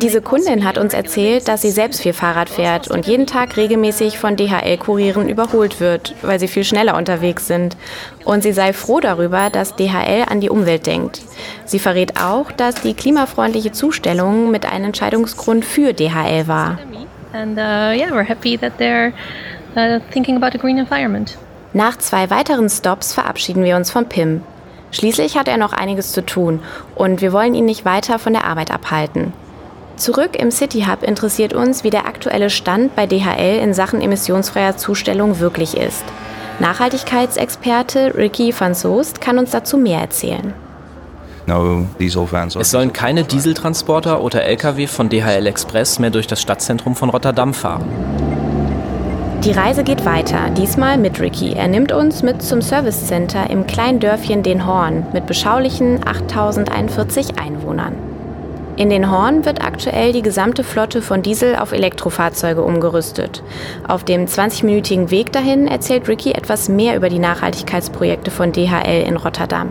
Diese 0.00 0.08
they 0.08 0.16
also 0.16 0.20
Kundin 0.22 0.64
hat 0.64 0.78
uns 0.78 0.94
erzählt, 0.94 1.48
dass 1.48 1.62
sie 1.62 1.70
selbst 1.70 2.00
viel 2.00 2.12
Fahrrad 2.12 2.48
fährt 2.48 2.88
und 2.88 3.06
jeden 3.06 3.26
Tag 3.26 3.56
regelmäßig 3.56 4.18
von 4.18 4.36
DHL-Kurieren 4.36 5.28
überholt 5.28 5.80
wird, 5.80 6.14
weil 6.22 6.40
sie 6.40 6.48
viel 6.48 6.64
schneller 6.64 6.96
unterwegs 6.96 7.46
sind. 7.46 7.76
Und 8.24 8.42
sie 8.42 8.52
sei 8.52 8.72
froh 8.72 9.00
darüber, 9.00 9.50
dass 9.50 9.76
DHL 9.76 10.24
an 10.28 10.40
die 10.40 10.48
Umwelt 10.48 10.86
denkt. 10.86 11.20
Sie 11.64 11.78
verrät 11.78 12.20
auch, 12.20 12.50
dass 12.52 12.76
die 12.76 12.94
klimafreundliche 12.94 13.72
Zustellung 13.72 14.50
mit 14.50 14.64
einem 14.64 14.86
Entscheidungsgrund 14.86 15.64
für 15.64 15.92
DHL 15.92 16.48
war. 16.48 16.78
And 17.34 17.56
uh, 17.56 17.96
yeah, 17.96 18.10
we're 18.10 18.24
happy 18.24 18.58
that 18.58 18.78
they're 18.78 19.12
uh, 19.74 20.00
thinking 20.10 20.36
about 20.36 20.54
a 20.54 20.58
green 20.58 20.78
environment. 20.78 21.36
Nach 21.74 21.96
zwei 21.96 22.28
weiteren 22.28 22.68
Stops 22.68 23.14
verabschieden 23.14 23.64
wir 23.64 23.76
uns 23.76 23.90
von 23.90 24.06
Pim. 24.06 24.42
Schließlich 24.92 25.36
hat 25.36 25.48
er 25.48 25.56
noch 25.56 25.72
einiges 25.72 26.12
zu 26.12 26.24
tun 26.24 26.60
und 26.94 27.20
wir 27.20 27.32
wollen 27.32 27.54
ihn 27.54 27.64
nicht 27.64 27.84
weiter 27.84 28.18
von 28.18 28.32
der 28.32 28.44
Arbeit 28.44 28.70
abhalten. 28.70 29.32
Zurück 29.96 30.36
im 30.38 30.50
City 30.50 30.86
Hub 30.88 31.02
interessiert 31.02 31.54
uns, 31.54 31.84
wie 31.84 31.90
der 31.90 32.06
aktuelle 32.06 32.50
Stand 32.50 32.94
bei 32.94 33.06
DHL 33.06 33.58
in 33.62 33.74
Sachen 33.74 34.00
emissionsfreier 34.00 34.76
Zustellung 34.76 35.38
wirklich 35.38 35.76
ist. 35.76 36.04
Nachhaltigkeitsexperte 36.60 38.14
Ricky 38.16 38.54
van 38.58 38.74
Soest 38.74 39.20
kann 39.20 39.38
uns 39.38 39.50
dazu 39.50 39.76
mehr 39.76 40.00
erzählen. 40.00 40.54
Es 42.60 42.70
sollen 42.70 42.92
keine 42.92 43.24
Dieseltransporter 43.24 44.22
oder 44.22 44.44
Lkw 44.44 44.86
von 44.86 45.08
DHL 45.08 45.46
Express 45.46 45.98
mehr 45.98 46.10
durch 46.10 46.26
das 46.26 46.40
Stadtzentrum 46.40 46.94
von 46.94 47.10
Rotterdam 47.10 47.52
fahren. 47.52 48.21
Die 49.44 49.50
Reise 49.50 49.82
geht 49.82 50.04
weiter, 50.04 50.50
diesmal 50.56 50.98
mit 50.98 51.18
Ricky. 51.18 51.54
Er 51.54 51.66
nimmt 51.66 51.90
uns 51.90 52.22
mit 52.22 52.42
zum 52.42 52.62
Service 52.62 53.08
Center 53.08 53.50
im 53.50 53.66
kleinen 53.66 53.98
Dörfchen 53.98 54.44
Den 54.44 54.68
Horn 54.68 55.04
mit 55.12 55.26
beschaulichen 55.26 55.98
8041 56.06 57.40
Einwohnern. 57.40 57.94
In 58.76 58.88
Den 58.88 59.10
Horn 59.10 59.44
wird 59.44 59.64
aktuell 59.64 60.12
die 60.12 60.22
gesamte 60.22 60.62
Flotte 60.62 61.02
von 61.02 61.22
Diesel 61.22 61.56
auf 61.56 61.72
Elektrofahrzeuge 61.72 62.62
umgerüstet. 62.62 63.42
Auf 63.88 64.04
dem 64.04 64.26
20-minütigen 64.26 65.10
Weg 65.10 65.32
dahin 65.32 65.66
erzählt 65.66 66.06
Ricky 66.06 66.30
etwas 66.30 66.68
mehr 66.68 66.96
über 66.96 67.08
die 67.08 67.18
Nachhaltigkeitsprojekte 67.18 68.30
von 68.30 68.52
DHL 68.52 69.08
in 69.08 69.16
Rotterdam. 69.16 69.70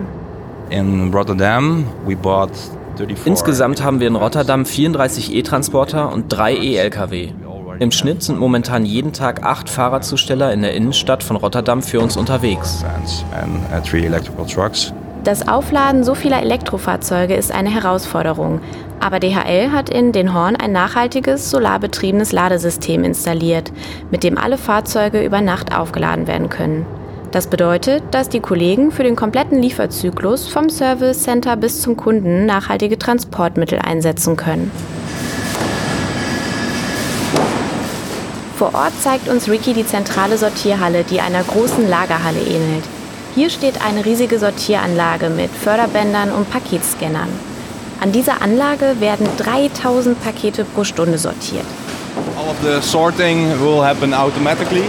In 0.68 1.14
Rotterdam, 1.14 1.86
we 2.04 2.14
bought 2.14 2.52
34. 2.98 3.26
Insgesamt 3.26 3.82
haben 3.82 4.00
wir 4.00 4.08
in 4.08 4.16
Rotterdam 4.16 4.66
34 4.66 5.34
E-Transporter 5.34 6.12
und 6.12 6.28
drei 6.28 6.54
E-Lkw. 6.54 7.30
Im 7.82 7.90
Schnitt 7.90 8.22
sind 8.22 8.38
momentan 8.38 8.86
jeden 8.86 9.12
Tag 9.12 9.42
acht 9.42 9.68
Fahrradzusteller 9.68 10.52
in 10.52 10.62
der 10.62 10.72
Innenstadt 10.72 11.24
von 11.24 11.34
Rotterdam 11.34 11.82
für 11.82 11.98
uns 11.98 12.16
unterwegs. 12.16 12.84
uh. 13.34 14.94
Das 15.24 15.48
Aufladen 15.48 16.04
so 16.04 16.14
vieler 16.14 16.40
Elektrofahrzeuge 16.42 17.34
ist 17.34 17.50
eine 17.50 17.70
Herausforderung. 17.70 18.60
Aber 19.00 19.18
DHL 19.18 19.72
hat 19.72 19.90
in 19.90 20.12
Den 20.12 20.32
Horn 20.32 20.54
ein 20.54 20.70
nachhaltiges, 20.70 21.50
solarbetriebenes 21.50 22.30
Ladesystem 22.30 23.02
installiert, 23.02 23.72
mit 24.12 24.22
dem 24.22 24.38
alle 24.38 24.58
Fahrzeuge 24.58 25.24
über 25.24 25.40
Nacht 25.40 25.74
aufgeladen 25.74 26.28
werden 26.28 26.50
können. 26.50 26.86
Das 27.32 27.48
bedeutet, 27.48 28.04
dass 28.12 28.28
die 28.28 28.38
Kollegen 28.38 28.92
für 28.92 29.02
den 29.02 29.16
kompletten 29.16 29.60
Lieferzyklus 29.60 30.46
vom 30.46 30.70
Service 30.70 31.24
Center 31.24 31.56
bis 31.56 31.82
zum 31.82 31.96
Kunden 31.96 32.46
nachhaltige 32.46 32.96
Transportmittel 32.96 33.80
einsetzen 33.80 34.36
können. 34.36 34.70
Vor 38.62 38.76
Ort 38.76 38.92
zeigt 39.02 39.28
uns 39.28 39.48
Ricky 39.48 39.74
die 39.74 39.84
zentrale 39.84 40.38
Sortierhalle, 40.38 41.02
die 41.02 41.20
einer 41.20 41.42
großen 41.42 41.90
Lagerhalle 41.90 42.38
ähnelt. 42.38 42.84
Hier 43.34 43.50
steht 43.50 43.84
eine 43.84 44.04
riesige 44.04 44.38
Sortieranlage 44.38 45.30
mit 45.30 45.50
Förderbändern 45.50 46.30
und 46.30 46.48
Paketscannern. 46.48 47.26
An 48.00 48.12
dieser 48.12 48.40
Anlage 48.40 49.00
werden 49.00 49.26
3000 49.36 50.22
Pakete 50.22 50.64
pro 50.64 50.84
Stunde 50.84 51.18
sortiert. 51.18 51.64
All 52.38 52.50
of 52.50 52.56
the 52.62 52.88
sorting 52.88 53.48
will 53.60 53.84
happen 53.84 54.14
automatically. 54.14 54.84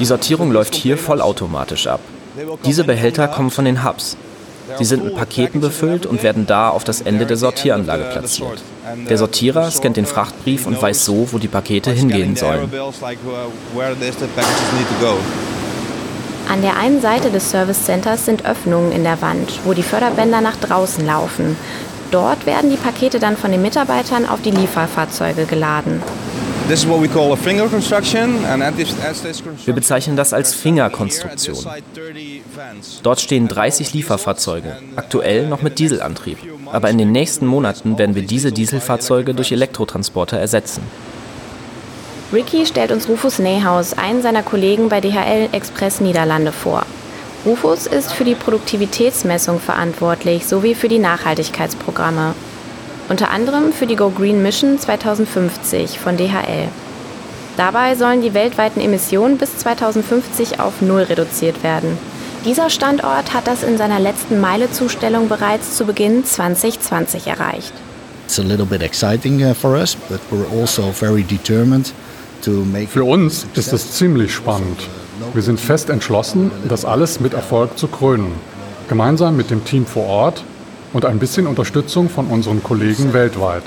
Die 0.00 0.06
Sortierung 0.06 0.50
läuft 0.50 0.74
hier 0.74 0.96
vollautomatisch 0.96 1.86
ab. 1.86 2.00
Diese 2.64 2.84
Behälter 2.84 3.28
kommen 3.28 3.50
von 3.50 3.66
den 3.66 3.84
Hubs. 3.84 4.16
Sie 4.78 4.84
sind 4.84 5.04
mit 5.04 5.14
Paketen 5.16 5.60
befüllt 5.60 6.06
und 6.06 6.22
werden 6.22 6.46
da 6.46 6.70
auf 6.70 6.84
das 6.84 7.00
Ende 7.00 7.26
der 7.26 7.36
Sortieranlage 7.36 8.04
platziert. 8.04 8.62
Der 9.08 9.18
Sortierer 9.18 9.70
scannt 9.70 9.96
den 9.96 10.06
Frachtbrief 10.06 10.66
und 10.66 10.80
weiß 10.80 11.04
so, 11.04 11.28
wo 11.32 11.38
die 11.38 11.48
Pakete 11.48 11.90
hingehen 11.90 12.36
sollen. 12.36 12.70
An 16.46 16.62
der 16.62 16.76
einen 16.76 17.00
Seite 17.00 17.30
des 17.30 17.50
Service 17.50 17.84
Centers 17.84 18.26
sind 18.26 18.44
Öffnungen 18.44 18.92
in 18.92 19.04
der 19.04 19.20
Wand, 19.22 19.60
wo 19.64 19.72
die 19.72 19.82
Förderbänder 19.82 20.40
nach 20.40 20.56
draußen 20.56 21.04
laufen. 21.04 21.56
Dort 22.10 22.46
werden 22.46 22.70
die 22.70 22.76
Pakete 22.76 23.18
dann 23.18 23.36
von 23.36 23.50
den 23.50 23.62
Mitarbeitern 23.62 24.28
auf 24.28 24.42
die 24.42 24.50
Lieferfahrzeuge 24.50 25.46
geladen. 25.46 26.02
Wir 29.64 29.74
bezeichnen 29.74 30.16
das 30.16 30.32
als 30.32 30.54
Fingerkonstruktion. 30.54 31.58
Dort 33.02 33.20
stehen 33.20 33.48
30 33.48 33.92
Lieferfahrzeuge, 33.92 34.78
aktuell 34.96 35.46
noch 35.46 35.60
mit 35.60 35.78
Dieselantrieb. 35.78 36.38
Aber 36.72 36.88
in 36.88 36.96
den 36.96 37.12
nächsten 37.12 37.46
Monaten 37.46 37.98
werden 37.98 38.14
wir 38.14 38.22
diese 38.22 38.50
Dieselfahrzeuge 38.50 39.34
durch 39.34 39.52
Elektrotransporter 39.52 40.38
ersetzen. 40.38 40.82
Ricky 42.32 42.64
stellt 42.64 42.90
uns 42.92 43.08
Rufus 43.08 43.38
Neyhaus, 43.38 43.92
einen 43.92 44.22
seiner 44.22 44.42
Kollegen 44.42 44.88
bei 44.88 45.00
DHL 45.00 45.50
Express 45.52 46.00
Niederlande, 46.00 46.50
vor. 46.50 46.86
Rufus 47.44 47.86
ist 47.86 48.14
für 48.14 48.24
die 48.24 48.34
Produktivitätsmessung 48.34 49.60
verantwortlich 49.60 50.46
sowie 50.46 50.74
für 50.74 50.88
die 50.88 50.98
Nachhaltigkeitsprogramme. 50.98 52.34
Unter 53.08 53.30
anderem 53.30 53.72
für 53.72 53.86
die 53.86 53.96
Go 53.96 54.10
Green 54.10 54.42
Mission 54.42 54.78
2050 54.78 55.98
von 55.98 56.16
DHL. 56.16 56.68
Dabei 57.56 57.94
sollen 57.94 58.22
die 58.22 58.34
weltweiten 58.34 58.80
Emissionen 58.80 59.36
bis 59.36 59.58
2050 59.58 60.58
auf 60.58 60.80
Null 60.80 61.02
reduziert 61.02 61.62
werden. 61.62 61.98
Dieser 62.44 62.70
Standort 62.70 63.32
hat 63.32 63.46
das 63.46 63.62
in 63.62 63.78
seiner 63.78 64.00
letzten 64.00 64.40
Meilezustellung 64.40 65.28
bereits 65.28 65.76
zu 65.76 65.84
Beginn 65.84 66.24
2020 66.24 67.26
erreicht. 67.26 67.72
It's 68.26 68.38
a 68.38 68.42
little 68.42 68.64
bit 68.66 68.82
exciting 68.82 69.42
uh, 69.42 69.54
for 69.54 69.72
us, 69.72 69.94
but 70.08 70.20
we're 70.30 70.46
also 70.58 70.90
very 70.90 71.22
determined 71.22 71.92
to 72.42 72.64
make 72.64 72.88
Für 72.88 73.04
uns 73.04 73.46
ist 73.54 73.72
es 73.72 73.92
ziemlich 73.92 74.32
spannend. 74.32 74.80
Wir 75.34 75.42
sind 75.42 75.60
fest 75.60 75.90
entschlossen, 75.90 76.50
das 76.68 76.84
alles 76.84 77.20
mit 77.20 77.34
Erfolg 77.34 77.78
zu 77.78 77.86
krönen. 77.86 78.32
Gemeinsam 78.88 79.36
mit 79.36 79.50
dem 79.50 79.64
Team 79.64 79.86
vor 79.86 80.06
Ort 80.06 80.44
und 80.94 81.04
ein 81.04 81.18
bisschen 81.18 81.46
Unterstützung 81.46 82.08
von 82.08 82.28
unseren 82.28 82.62
Kollegen 82.62 83.12
weltweit. 83.12 83.64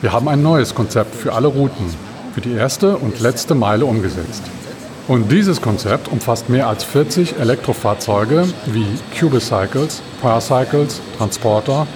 Wir 0.00 0.12
haben 0.12 0.26
ein 0.26 0.42
neues 0.42 0.74
Konzept 0.74 1.14
für 1.14 1.34
alle 1.34 1.46
Routen, 1.46 1.94
für 2.34 2.40
die 2.40 2.54
erste 2.54 2.96
und 2.96 3.20
letzte 3.20 3.54
Meile 3.54 3.84
umgesetzt. 3.84 4.42
Und 5.06 5.30
dieses 5.30 5.60
Konzept 5.60 6.08
umfasst 6.08 6.48
mehr 6.48 6.68
als 6.68 6.84
40 6.84 7.38
Elektrofahrzeuge 7.38 8.48
wie 8.66 8.86
Cubicycles, 9.16 10.02
Paracycles, 10.22 11.00
Transporter 11.18 11.86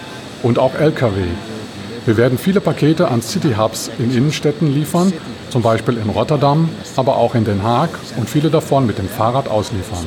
und 0.43 0.59
auch 0.59 0.75
Lkw. 0.75 1.25
Wir 2.05 2.17
werden 2.17 2.39
viele 2.39 2.61
Pakete 2.61 3.09
an 3.09 3.23
City 3.23 3.55
Hubs 3.59 3.91
in 3.99 4.15
Innenstädten 4.15 4.73
liefern, 4.73 5.13
zum 5.51 5.63
Beispiel 5.63 5.97
in 5.97 6.11
Rotterdam, 6.11 6.69
aber 6.97 7.17
auch 7.17 7.35
in 7.35 7.45
Den 7.45 7.63
Haag 7.63 7.91
und 8.17 8.29
viele 8.29 8.51
davon 8.51 8.87
mit 8.87 8.99
dem 8.99 9.09
Fahrrad 9.09 9.49
ausliefern. 9.49 10.07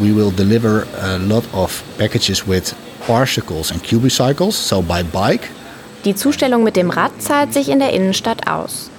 We 0.00 0.14
will 0.14 0.30
deliver 0.30 0.86
a 1.00 1.18
lot 1.18 1.44
of 1.52 1.82
packages 1.98 2.46
with 2.46 2.74
parcicles 3.06 3.70
and 3.70 3.82
cubicycles, 3.82 4.56
so 4.56 4.82
by 4.82 5.02
bike. 5.02 5.48
Die 6.04 6.14
Zustellung 6.14 6.62
mit 6.62 6.76
dem 6.76 6.90
Rad 6.90 7.10
zahlt 7.18 7.52
sich 7.52 7.68
in 7.68 7.78
der 7.78 7.92
Innenstadt 7.92 8.46
aus. 8.46 8.90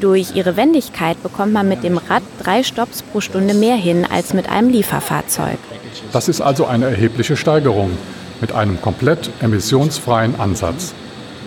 Durch 0.00 0.34
ihre 0.34 0.56
Wendigkeit 0.56 1.22
bekommt 1.22 1.52
man 1.52 1.68
mit 1.68 1.82
dem 1.82 1.98
Rad 1.98 2.22
drei 2.42 2.62
Stops 2.62 3.02
pro 3.02 3.20
Stunde 3.20 3.52
mehr 3.52 3.76
hin 3.76 4.06
als 4.10 4.32
mit 4.32 4.48
einem 4.48 4.70
Lieferfahrzeug. 4.70 5.58
Das 6.12 6.28
ist 6.28 6.40
also 6.40 6.64
eine 6.64 6.86
erhebliche 6.86 7.36
Steigerung 7.36 7.90
mit 8.40 8.52
einem 8.52 8.80
komplett 8.80 9.30
emissionsfreien 9.42 10.40
Ansatz. 10.40 10.94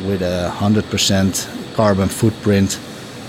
with 0.05 0.21
a 0.21 0.53
100% 0.59 1.75
carbon 1.75 2.09
footprint, 2.09 2.79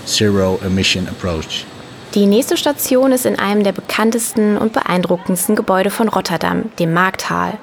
zero 0.05 0.57
emission 0.57 1.07
approach. 1.07 1.65
Die 2.15 2.27
nächste 2.27 2.55
Station 2.55 3.11
ist 3.11 3.25
in 3.25 3.39
einem 3.39 3.65
der 3.65 3.73
bekanntesten 3.73 4.57
und 4.57 4.71
beeindruckendsten 4.71 5.53
Gebäude 5.53 5.89
von 5.89 6.07
Rotterdam, 6.07 6.71
dem 6.79 6.93
Markthal. 6.93 7.57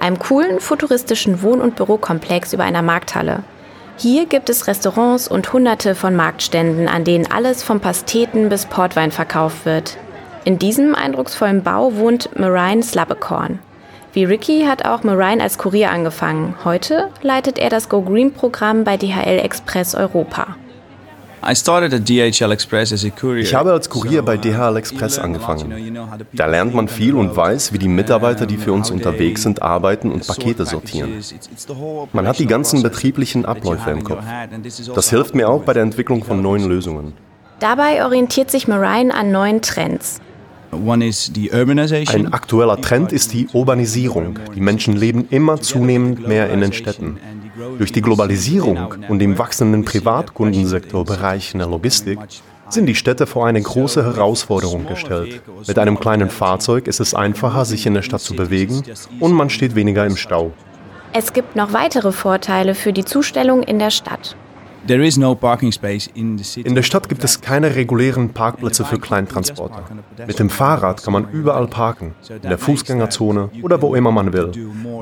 Einem 0.00 0.18
coolen, 0.18 0.60
futuristischen 0.60 1.42
Wohn- 1.42 1.60
und 1.60 1.76
Bürokomplex 1.76 2.54
über 2.54 2.64
einer 2.64 2.80
Markthalle. 2.80 3.42
Hier 3.98 4.24
gibt 4.24 4.48
es 4.48 4.66
Restaurants 4.66 5.28
und 5.28 5.52
hunderte 5.52 5.94
von 5.94 6.16
Marktständen, 6.16 6.88
an 6.88 7.04
denen 7.04 7.30
alles 7.30 7.62
vom 7.62 7.80
Pasteten 7.80 8.48
bis 8.48 8.64
Portwein 8.64 9.12
verkauft 9.12 9.66
wird. 9.66 9.98
In 10.46 10.58
diesem 10.58 10.94
eindrucksvollen 10.94 11.62
Bau 11.62 11.94
wohnt 11.96 12.30
Marine 12.38 12.82
Slabbekorn. 12.82 13.58
Wie 14.14 14.24
Ricky 14.24 14.64
hat 14.64 14.86
auch 14.86 15.02
Marine 15.02 15.42
als 15.42 15.58
Kurier 15.58 15.90
angefangen. 15.90 16.54
Heute 16.64 17.10
leitet 17.20 17.58
er 17.58 17.68
das 17.68 17.90
Go 17.90 18.00
Green 18.00 18.32
Programm 18.32 18.84
bei 18.84 18.96
DHL 18.96 19.40
Express 19.40 19.94
Europa. 19.94 20.56
Ich 21.40 21.68
habe 23.54 23.72
als 23.72 23.90
Kurier 23.90 24.22
bei 24.22 24.36
DHL 24.36 24.76
Express 24.76 25.18
angefangen. 25.18 25.98
Da 26.32 26.46
lernt 26.46 26.74
man 26.74 26.88
viel 26.88 27.14
und 27.14 27.36
weiß, 27.36 27.72
wie 27.72 27.78
die 27.78 27.88
Mitarbeiter, 27.88 28.46
die 28.46 28.56
für 28.56 28.72
uns 28.72 28.90
unterwegs 28.90 29.42
sind, 29.42 29.62
arbeiten 29.62 30.10
und 30.10 30.26
Pakete 30.26 30.66
sortieren. 30.66 31.22
Man 32.12 32.26
hat 32.26 32.38
die 32.38 32.46
ganzen 32.46 32.82
betrieblichen 32.82 33.44
Abläufe 33.44 33.90
im 33.90 34.04
Kopf. 34.04 34.24
Das 34.94 35.10
hilft 35.10 35.34
mir 35.34 35.48
auch 35.48 35.62
bei 35.62 35.72
der 35.72 35.82
Entwicklung 35.82 36.24
von 36.24 36.42
neuen 36.42 36.68
Lösungen. 36.68 37.14
Dabei 37.60 38.04
orientiert 38.04 38.50
sich 38.50 38.68
Marine 38.68 39.12
an 39.12 39.32
neuen 39.32 39.62
Trends. 39.62 40.20
Ein 40.70 42.32
aktueller 42.32 42.80
Trend 42.80 43.12
ist 43.12 43.32
die 43.32 43.48
Urbanisierung. 43.52 44.38
Die 44.54 44.60
Menschen 44.60 44.96
leben 44.96 45.26
immer 45.30 45.60
zunehmend 45.60 46.26
mehr 46.26 46.50
in 46.50 46.60
den 46.60 46.72
Städten. 46.72 47.18
Durch 47.78 47.92
die 47.92 48.02
Globalisierung 48.02 48.94
und 49.08 49.18
den 49.18 49.38
wachsenden 49.38 49.84
Privatkundensektorbereich 49.84 51.54
in 51.54 51.58
der 51.58 51.68
Logistik 51.68 52.18
sind 52.68 52.86
die 52.86 52.94
Städte 52.94 53.26
vor 53.26 53.46
eine 53.46 53.60
große 53.60 54.04
Herausforderung 54.04 54.86
gestellt. 54.86 55.42
Mit 55.66 55.78
einem 55.78 55.98
kleinen 55.98 56.30
Fahrzeug 56.30 56.86
ist 56.86 57.00
es 57.00 57.14
einfacher, 57.14 57.64
sich 57.64 57.86
in 57.86 57.94
der 57.94 58.02
Stadt 58.02 58.20
zu 58.20 58.34
bewegen 58.34 58.82
und 59.20 59.32
man 59.32 59.50
steht 59.50 59.74
weniger 59.74 60.04
im 60.06 60.16
Stau. 60.16 60.52
Es 61.12 61.32
gibt 61.32 61.56
noch 61.56 61.72
weitere 61.72 62.12
Vorteile 62.12 62.74
für 62.74 62.92
die 62.92 63.04
Zustellung 63.04 63.62
in 63.62 63.78
der 63.78 63.90
Stadt. 63.90 64.36
There 64.88 65.04
is 65.04 65.18
no 65.18 65.34
parking 65.34 65.70
space 65.70 66.08
in 66.14 66.38
the 66.38 66.44
city. 66.44 66.66
In 66.66 66.74
der 66.74 66.82
Stadt 66.82 67.10
gibt 67.10 67.22
es 67.22 67.42
keine 67.42 67.74
regulären 67.74 68.30
Parkplätze 68.30 68.86
für 68.86 68.98
Kleintransporter. 68.98 69.84
Mit 70.26 70.38
dem 70.38 70.48
Fahrrad 70.48 71.02
kann 71.02 71.12
man 71.12 71.28
überall 71.30 71.66
parken, 71.66 72.14
in 72.30 72.48
der 72.48 72.56
Fußgängerzone 72.56 73.50
oder 73.62 73.82
wo 73.82 73.94
immer 73.94 74.12
man 74.12 74.32
will. 74.32 74.50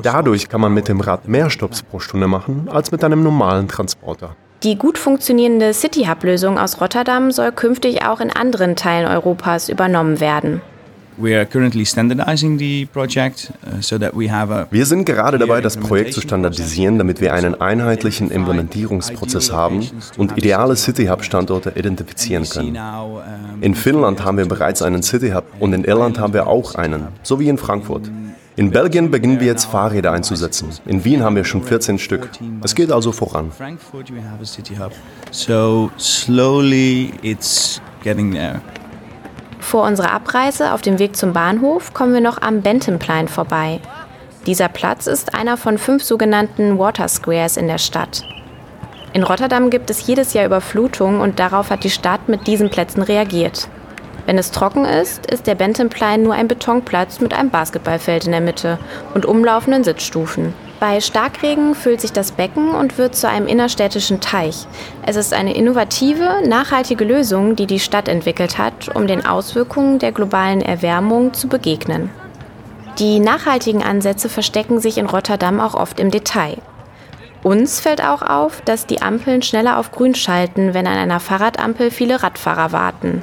Dadurch 0.03 0.49
kann 0.49 0.61
man 0.61 0.75
mit 0.75 0.89
dem 0.89 1.01
Rad 1.01 1.29
mehr 1.29 1.51
Stops 1.51 1.85
pro 1.85 2.01
Stunde 2.01 2.27
machen 2.27 2.69
als 2.69 2.91
mit 2.91 3.05
einem 3.05 3.23
normalen 3.23 3.69
Transporter. 3.69 4.35
Die 4.65 4.77
gut 4.77 4.99
funktionierende 4.99 5.73
City 5.73 6.07
Hub-Lösung 6.07 6.59
aus 6.59 6.81
Rotterdam 6.81 7.31
soll 7.31 7.53
künftig 7.53 8.05
auch 8.05 8.21
in 8.21 8.31
anderen 8.31 8.75
Teilen 8.75 9.07
Europas 9.07 9.69
übernommen 9.69 10.19
werden. 10.19 10.63
We 11.19 11.35
are 11.35 11.47
currently 11.47 11.87
standardizing 11.87 12.59
the 12.59 12.85
project 12.93 13.51
uh, 13.65 13.81
so 13.81 13.99
that 13.99 14.15
we 14.15 14.31
have 14.31 14.53
a 14.53 14.67
Wir 14.71 14.85
sind 14.85 15.07
gerade 15.07 15.39
dabei, 15.39 15.63
das 15.63 15.79
Projekt 15.79 16.13
zu 16.13 16.21
standardisieren, 16.21 16.99
damit 16.99 17.23
wir 17.23 17.33
einen 17.33 17.59
einheitlichen 17.59 18.31
Implementierungsprozess 18.31 19.51
haben 19.51 19.89
und 20.19 20.37
ideale 20.37 20.77
City 20.77 21.07
Hub-Standorte 21.07 21.73
identifizieren 21.75 22.47
können. 22.47 22.79
In 23.63 23.75
Finnland 23.75 24.25
haben 24.25 24.37
wir 24.37 24.47
bereits 24.47 24.83
einen 24.83 25.03
City 25.03 25.31
Hub 25.31 25.45
und 25.59 25.73
in 25.73 25.85
Irland 25.85 26.19
haben 26.19 26.35
wir 26.35 26.47
auch 26.47 26.75
einen, 26.75 27.09
so 27.23 27.41
wie 27.41 27.49
in 27.49 27.57
Frankfurt. 27.57 28.11
In 28.57 28.71
Belgien 28.71 29.11
beginnen 29.11 29.41
wir 29.41 29.47
jetzt 29.47 29.67
Fahrräder 29.67 30.13
einzusetzen. 30.13 30.69
In 30.87 31.05
Wien 31.05 31.23
haben 31.23 31.37
wir 31.37 31.45
schon 31.45 31.63
14 31.63 31.99
Stück. 31.99 32.31
Es 32.63 32.75
geht 32.75 32.93
also 32.93 33.13
voran. 33.13 33.53
So 35.31 35.91
slowly 35.99 37.13
it's 37.23 37.81
getting 38.03 38.33
there. 38.33 38.61
Vor 39.61 39.85
unserer 39.85 40.13
Abreise 40.13 40.73
auf 40.73 40.83
dem 40.83 40.99
Weg 40.99 41.17
zum 41.17 41.33
Bahnhof 41.33 41.95
kommen 41.95 42.15
wir 42.15 42.21
noch 42.21 42.41
am 42.43 42.63
Bentonplein 42.63 43.29
vorbei. 43.29 43.81
Dieser 44.47 44.69
Platz 44.69 45.07
ist 45.07 45.35
einer 45.35 45.57
von 45.57 45.79
fünf 45.79 46.05
sogenannten 46.05 46.79
Water 46.79 47.09
Squares 47.09 47.57
in 47.57 47.67
der 47.67 47.79
Stadt. 47.79 48.23
In 49.13 49.23
Rotterdam 49.23 49.71
gibt 49.71 49.91
es 49.91 50.07
jedes 50.07 50.35
Jahr 50.35 50.47
Überflutungen 50.47 51.21
und 51.21 51.41
darauf 51.41 51.71
hat 51.71 51.85
die 51.85 51.91
Stadt 51.91 52.29
mit 52.29 52.47
diesen 52.47 52.71
Plätzen 52.71 53.03
reagiert. 53.03 53.69
Wenn 54.27 54.39
es 54.39 54.51
trocken 54.51 54.85
ist, 54.85 55.25
ist 55.31 55.47
der 55.47 55.55
Bentonplein 55.55 56.23
nur 56.23 56.35
ein 56.35 56.49
Betonplatz 56.49 57.21
mit 57.21 57.33
einem 57.33 57.51
Basketballfeld 57.51 58.27
in 58.27 58.33
der 58.33 58.41
Mitte 58.41 58.79
und 59.15 59.25
umlaufenden 59.25 59.85
Sitzstufen. 59.85 60.53
Bei 60.79 61.01
Starkregen 61.01 61.75
füllt 61.75 62.03
sich 62.03 62.13
das 62.13 62.33
Becken 62.33 62.71
und 62.71 62.99
wird 62.99 63.17
zu 63.17 63.27
einem 63.29 63.47
innerstädtischen 63.47 64.21
Teich. 64.21 64.67
Es 65.07 65.17
ist 65.17 65.33
eine 65.33 65.55
innovative, 65.55 66.47
nachhaltige 66.47 67.05
Lösung, 67.05 67.57
die 67.57 67.67
die 67.67 67.81
Stadt 67.81 68.09
entwickelt 68.09 68.59
hat, 68.59 68.95
um 68.95 69.07
den 69.07 69.25
Auswirkungen 69.25 69.99
der 69.99 70.13
globalen 70.13 70.61
Erwärmung 70.61 71.33
zu 71.33 71.49
begegnen. 71.49 72.11
Die 72.99 73.21
nachhaltigen 73.21 73.83
Ansätze 73.83 74.29
verstecken 74.29 74.79
sich 74.79 74.99
in 74.99 75.07
Rotterdam 75.07 75.61
auch 75.61 75.75
oft 75.75 75.99
im 75.99 76.11
Detail. 76.11 76.59
Uns 77.43 77.81
fällt 77.81 78.03
auch 78.05 78.21
auf, 78.21 78.61
dass 78.63 78.87
die 78.87 79.01
Ampeln 79.01 79.41
schneller 79.41 79.79
auf 79.79 79.93
grün 79.93 80.15
schalten, 80.15 80.75
wenn 80.75 80.87
an 80.87 80.99
einer 80.99 81.21
Fahrradampel 81.21 81.91
viele 81.91 82.23
Radfahrer 82.23 82.73
warten. 82.73 83.23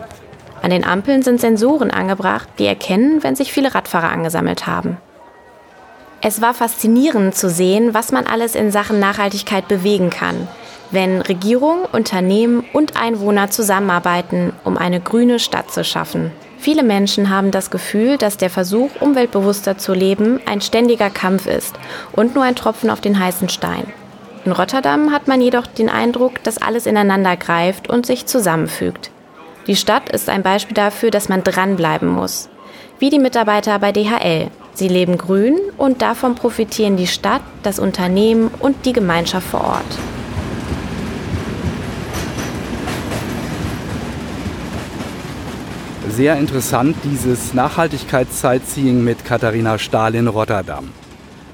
An 0.63 0.71
den 0.71 0.85
Ampeln 0.85 1.21
sind 1.21 1.41
Sensoren 1.41 1.91
angebracht, 1.91 2.47
die 2.57 2.65
erkennen, 2.65 3.21
wenn 3.21 3.35
sich 3.35 3.51
viele 3.51 3.75
Radfahrer 3.75 4.09
angesammelt 4.09 4.65
haben. 4.65 4.97
Es 6.25 6.39
war 6.39 6.53
faszinierend 6.53 7.35
zu 7.35 7.49
sehen, 7.49 7.93
was 7.93 8.13
man 8.13 8.25
alles 8.25 8.55
in 8.55 8.71
Sachen 8.71 8.97
Nachhaltigkeit 8.97 9.67
bewegen 9.67 10.09
kann, 10.09 10.47
wenn 10.89 11.19
Regierung, 11.19 11.79
Unternehmen 11.91 12.63
und 12.71 12.95
Einwohner 12.95 13.49
zusammenarbeiten, 13.49 14.53
um 14.63 14.77
eine 14.77 15.01
grüne 15.01 15.37
Stadt 15.37 15.69
zu 15.69 15.83
schaffen. 15.83 16.31
Viele 16.57 16.81
Menschen 16.81 17.29
haben 17.29 17.51
das 17.51 17.71
Gefühl, 17.71 18.17
dass 18.17 18.37
der 18.37 18.49
Versuch, 18.49 18.89
umweltbewusster 19.01 19.77
zu 19.77 19.93
leben, 19.93 20.39
ein 20.45 20.61
ständiger 20.61 21.09
Kampf 21.09 21.45
ist 21.45 21.75
und 22.13 22.35
nur 22.35 22.45
ein 22.45 22.55
Tropfen 22.55 22.89
auf 22.89 23.01
den 23.01 23.19
heißen 23.19 23.49
Stein. 23.49 23.83
In 24.45 24.53
Rotterdam 24.53 25.11
hat 25.11 25.27
man 25.27 25.41
jedoch 25.41 25.67
den 25.67 25.89
Eindruck, 25.89 26.41
dass 26.43 26.61
alles 26.61 26.85
ineinander 26.85 27.35
greift 27.35 27.89
und 27.89 28.05
sich 28.05 28.27
zusammenfügt. 28.27 29.11
Die 29.67 29.75
Stadt 29.75 30.09
ist 30.09 30.29
ein 30.29 30.41
Beispiel 30.41 30.73
dafür, 30.73 31.11
dass 31.11 31.27
man 31.27 31.43
dranbleiben 31.43 32.07
muss. 32.07 32.47
Wie 32.97 33.09
die 33.09 33.19
Mitarbeiter 33.19 33.77
bei 33.79 33.91
DHL. 33.91 34.49
Sie 34.75 34.87
leben 34.87 35.17
grün 35.17 35.57
und 35.77 36.01
davon 36.01 36.35
profitieren 36.35 36.97
die 36.97 37.07
Stadt, 37.07 37.43
das 37.61 37.77
Unternehmen 37.77 38.49
und 38.59 38.85
die 38.85 38.93
Gemeinschaft 38.93 39.47
vor 39.47 39.61
Ort. 39.61 39.97
Sehr 46.09 46.37
interessant 46.37 46.95
dieses 47.03 47.53
Nachhaltigkeitssightseeing 47.53 49.03
mit 49.03 49.25
Katharina 49.25 49.77
Stahl 49.77 50.15
in 50.15 50.27
Rotterdam. 50.27 50.89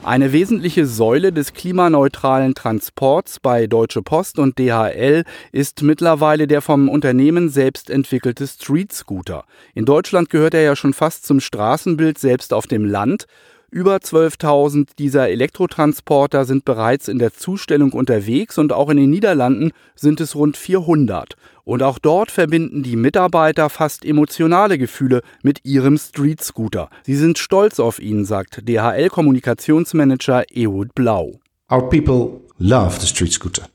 Eine 0.04 0.32
wesentliche 0.32 0.86
Säule 0.86 1.34
des 1.34 1.54
klimaneutralen 1.54 2.56
Transports 2.56 3.40
bei 3.42 3.68
Deutsche 3.68 4.02
Post 4.02 4.40
und 4.40 4.58
DHL 4.58 5.26
ist 5.52 5.82
mittlerweile 5.82 6.48
der 6.48 6.62
vom 6.62 6.88
Unternehmen 6.88 7.50
selbst 7.50 7.90
entwickelte 7.90 8.48
Street 8.48 8.94
Scooter. 8.94 9.44
In 9.76 9.84
Deutschland 9.84 10.30
gehört 10.30 10.54
er 10.54 10.62
ja 10.62 10.78
schon 10.78 10.94
fast 10.94 11.26
zum 11.26 11.42
Straßenbild 11.42 12.18
selbst 12.18 12.54
auf 12.54 12.66
dem 12.66 12.86
Land. 12.86 13.26
Über 13.72 13.98
12.000 13.98 14.90
dieser 14.98 15.30
Elektrotransporter 15.30 16.46
sind 16.46 16.66
bereits 16.66 17.08
in 17.08 17.20
der 17.20 17.34
Zustellung 17.34 17.94
unterwegs 17.94 18.58
und 18.58 18.74
auch 18.74 18.90
in 18.90 18.98
den 18.98 19.12
Niederlanden 19.12 19.74
sind 19.94 20.20
es 20.22 20.36
rund 20.36 20.58
400. 20.58 21.36
Und 21.66 21.84
auch 21.84 22.00
dort 22.00 22.32
verbinden 22.32 22.82
die 22.82 22.96
Mitarbeiter 22.96 23.70
fast 23.70 24.04
emotionale 24.04 24.80
Gefühle 24.80 25.22
mit 25.44 25.60
ihrem 25.66 26.00
Street 26.00 26.42
Scooter. 26.42 26.90
Sie 27.04 27.16
sind 27.16 27.38
stolz 27.38 27.80
auf 27.80 28.00
ihn, 28.00 28.26
sagt 28.26 28.68
DHL-Kommunikationsmanager 28.68 30.46
Ehud 30.50 30.96
Blau. 30.96 31.40
Our 31.72 31.88
people 31.90 32.42
love 32.58 33.00
the 33.00 33.06
street 33.06 33.34
scooter. 33.34 33.70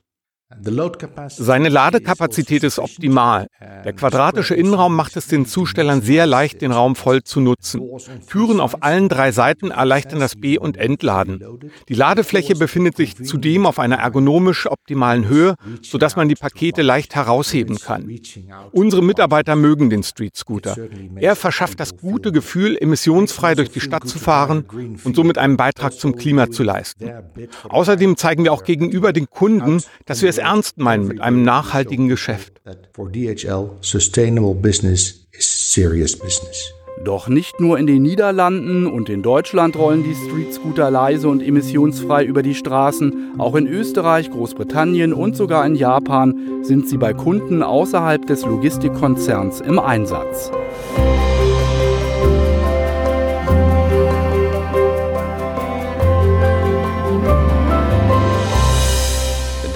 Seine 1.29 1.69
Ladekapazität 1.69 2.63
ist 2.63 2.79
optimal. 2.79 3.47
Der 3.85 3.93
quadratische 3.93 4.55
Innenraum 4.55 4.97
macht 4.97 5.17
es 5.17 5.27
den 5.27 5.47
Zustellern 5.47 6.03
sehr 6.03 6.27
leicht, 6.27 6.63
den 6.63 6.73
Raum 6.73 6.97
voll 6.97 7.23
zu 7.23 7.41
nutzen. 7.41 7.83
Türen 8.29 8.61
auf 8.61 8.83
allen 8.83 9.09
drei 9.09 9.33
Seiten 9.33 9.71
erleichtern 9.71 10.21
das 10.21 10.37
B- 10.37 10.59
und 10.59 10.77
Entladen. 10.77 11.43
Die 11.89 11.95
Ladefläche 11.95 12.55
befindet 12.55 12.97
sich 12.97 13.17
zudem 13.17 13.67
auf 13.67 13.79
einer 13.79 13.97
ergonomisch 13.97 14.67
optimalen 14.67 15.29
Höhe, 15.29 15.55
sodass 15.83 16.17
man 16.17 16.29
die 16.29 16.35
Pakete 16.35 16.83
leicht 16.83 17.15
herausheben 17.15 17.79
kann. 17.79 18.11
Unsere 18.73 19.03
Mitarbeiter 19.03 19.57
mögen 19.57 19.91
den 19.91 20.03
Street 20.03 20.37
Scooter. 20.37 20.77
Er 21.17 21.37
verschafft 21.37 21.81
das 21.81 21.97
gute 21.97 22.33
Gefühl, 22.33 22.77
emissionsfrei 22.81 23.55
durch 23.55 23.71
die 23.71 23.81
Stadt 23.81 24.09
zu 24.09 24.19
fahren 24.19 24.65
und 25.05 25.17
somit 25.17 25.39
einen 25.39 25.57
Beitrag 25.57 25.93
zum 25.93 26.17
Klima 26.17 26.51
zu 26.51 26.63
leisten. 26.63 27.11
Außerdem 27.69 28.17
zeigen 28.17 28.45
wir 28.45 28.53
auch 28.53 28.65
gegenüber 28.65 29.13
den 29.13 29.29
Kunden, 29.29 29.83
dass 30.07 30.23
wir 30.23 30.29
es 30.29 30.39
ernst 30.39 30.54
meinen 30.77 31.07
mit 31.07 31.21
einem 31.21 31.43
nachhaltigen 31.43 32.09
Geschäft. 32.09 32.61
Doch 37.05 37.29
nicht 37.29 37.61
nur 37.61 37.79
in 37.79 37.87
den 37.87 38.03
Niederlanden 38.03 38.87
und 38.87 39.09
in 39.09 39.23
Deutschland 39.23 39.77
rollen 39.77 40.05
die 40.05 40.15
Street-Scooter 40.15 40.91
leise 40.91 41.29
und 41.29 41.43
emissionsfrei 41.43 42.25
über 42.25 42.43
die 42.43 42.55
Straßen. 42.55 43.35
Auch 43.37 43.57
in 43.57 43.67
Österreich, 43.67 44.31
Großbritannien 44.31 45.13
und 45.13 45.37
sogar 45.37 45.67
in 45.67 45.75
Japan 45.75 46.63
sind 46.63 46.89
sie 46.89 46.97
bei 46.97 47.13
Kunden 47.13 47.63
außerhalb 47.63 48.27
des 48.27 48.47
Logistikkonzerns 48.47 49.61
im 49.61 49.79
Einsatz. 49.79 50.51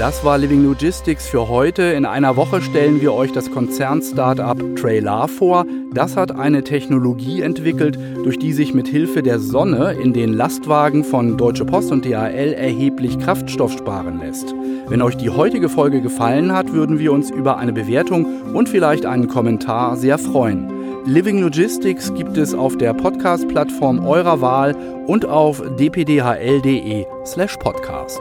Das 0.08 0.24
war 0.24 0.38
Living 0.38 0.64
Logistics 0.64 1.28
für 1.28 1.50
heute. 1.50 1.82
In 1.82 2.06
einer 2.06 2.36
Woche 2.36 2.62
stellen 2.62 3.02
wir 3.02 3.12
euch 3.12 3.30
das 3.30 3.50
Konzern-Startup 3.50 4.56
Trailar 4.74 5.28
vor. 5.28 5.66
Das 5.92 6.16
hat 6.16 6.34
eine 6.34 6.64
Technologie 6.64 7.42
entwickelt, 7.42 7.98
durch 8.24 8.38
die 8.38 8.54
sich 8.54 8.72
mit 8.72 8.88
Hilfe 8.88 9.22
der 9.22 9.38
Sonne 9.38 9.92
in 10.02 10.14
den 10.14 10.32
Lastwagen 10.32 11.04
von 11.04 11.36
Deutsche 11.36 11.66
Post 11.66 11.92
und 11.92 12.06
DHL 12.06 12.54
erheblich 12.54 13.18
Kraftstoff 13.18 13.72
sparen 13.72 14.18
lässt. 14.18 14.54
Wenn 14.86 15.02
euch 15.02 15.18
die 15.18 15.28
heutige 15.28 15.68
Folge 15.68 16.00
gefallen 16.00 16.54
hat, 16.54 16.72
würden 16.72 16.98
wir 16.98 17.12
uns 17.12 17.28
über 17.28 17.58
eine 17.58 17.74
Bewertung 17.74 18.24
und 18.54 18.70
vielleicht 18.70 19.04
einen 19.04 19.28
Kommentar 19.28 19.98
sehr 19.98 20.16
freuen. 20.16 20.72
Living 21.04 21.42
Logistics 21.42 22.14
gibt 22.14 22.38
es 22.38 22.54
auf 22.54 22.78
der 22.78 22.94
Podcast-Plattform 22.94 24.06
eurer 24.06 24.40
Wahl 24.40 24.74
und 25.06 25.26
auf 25.26 25.62
dpdhl.de/podcast. 25.78 28.20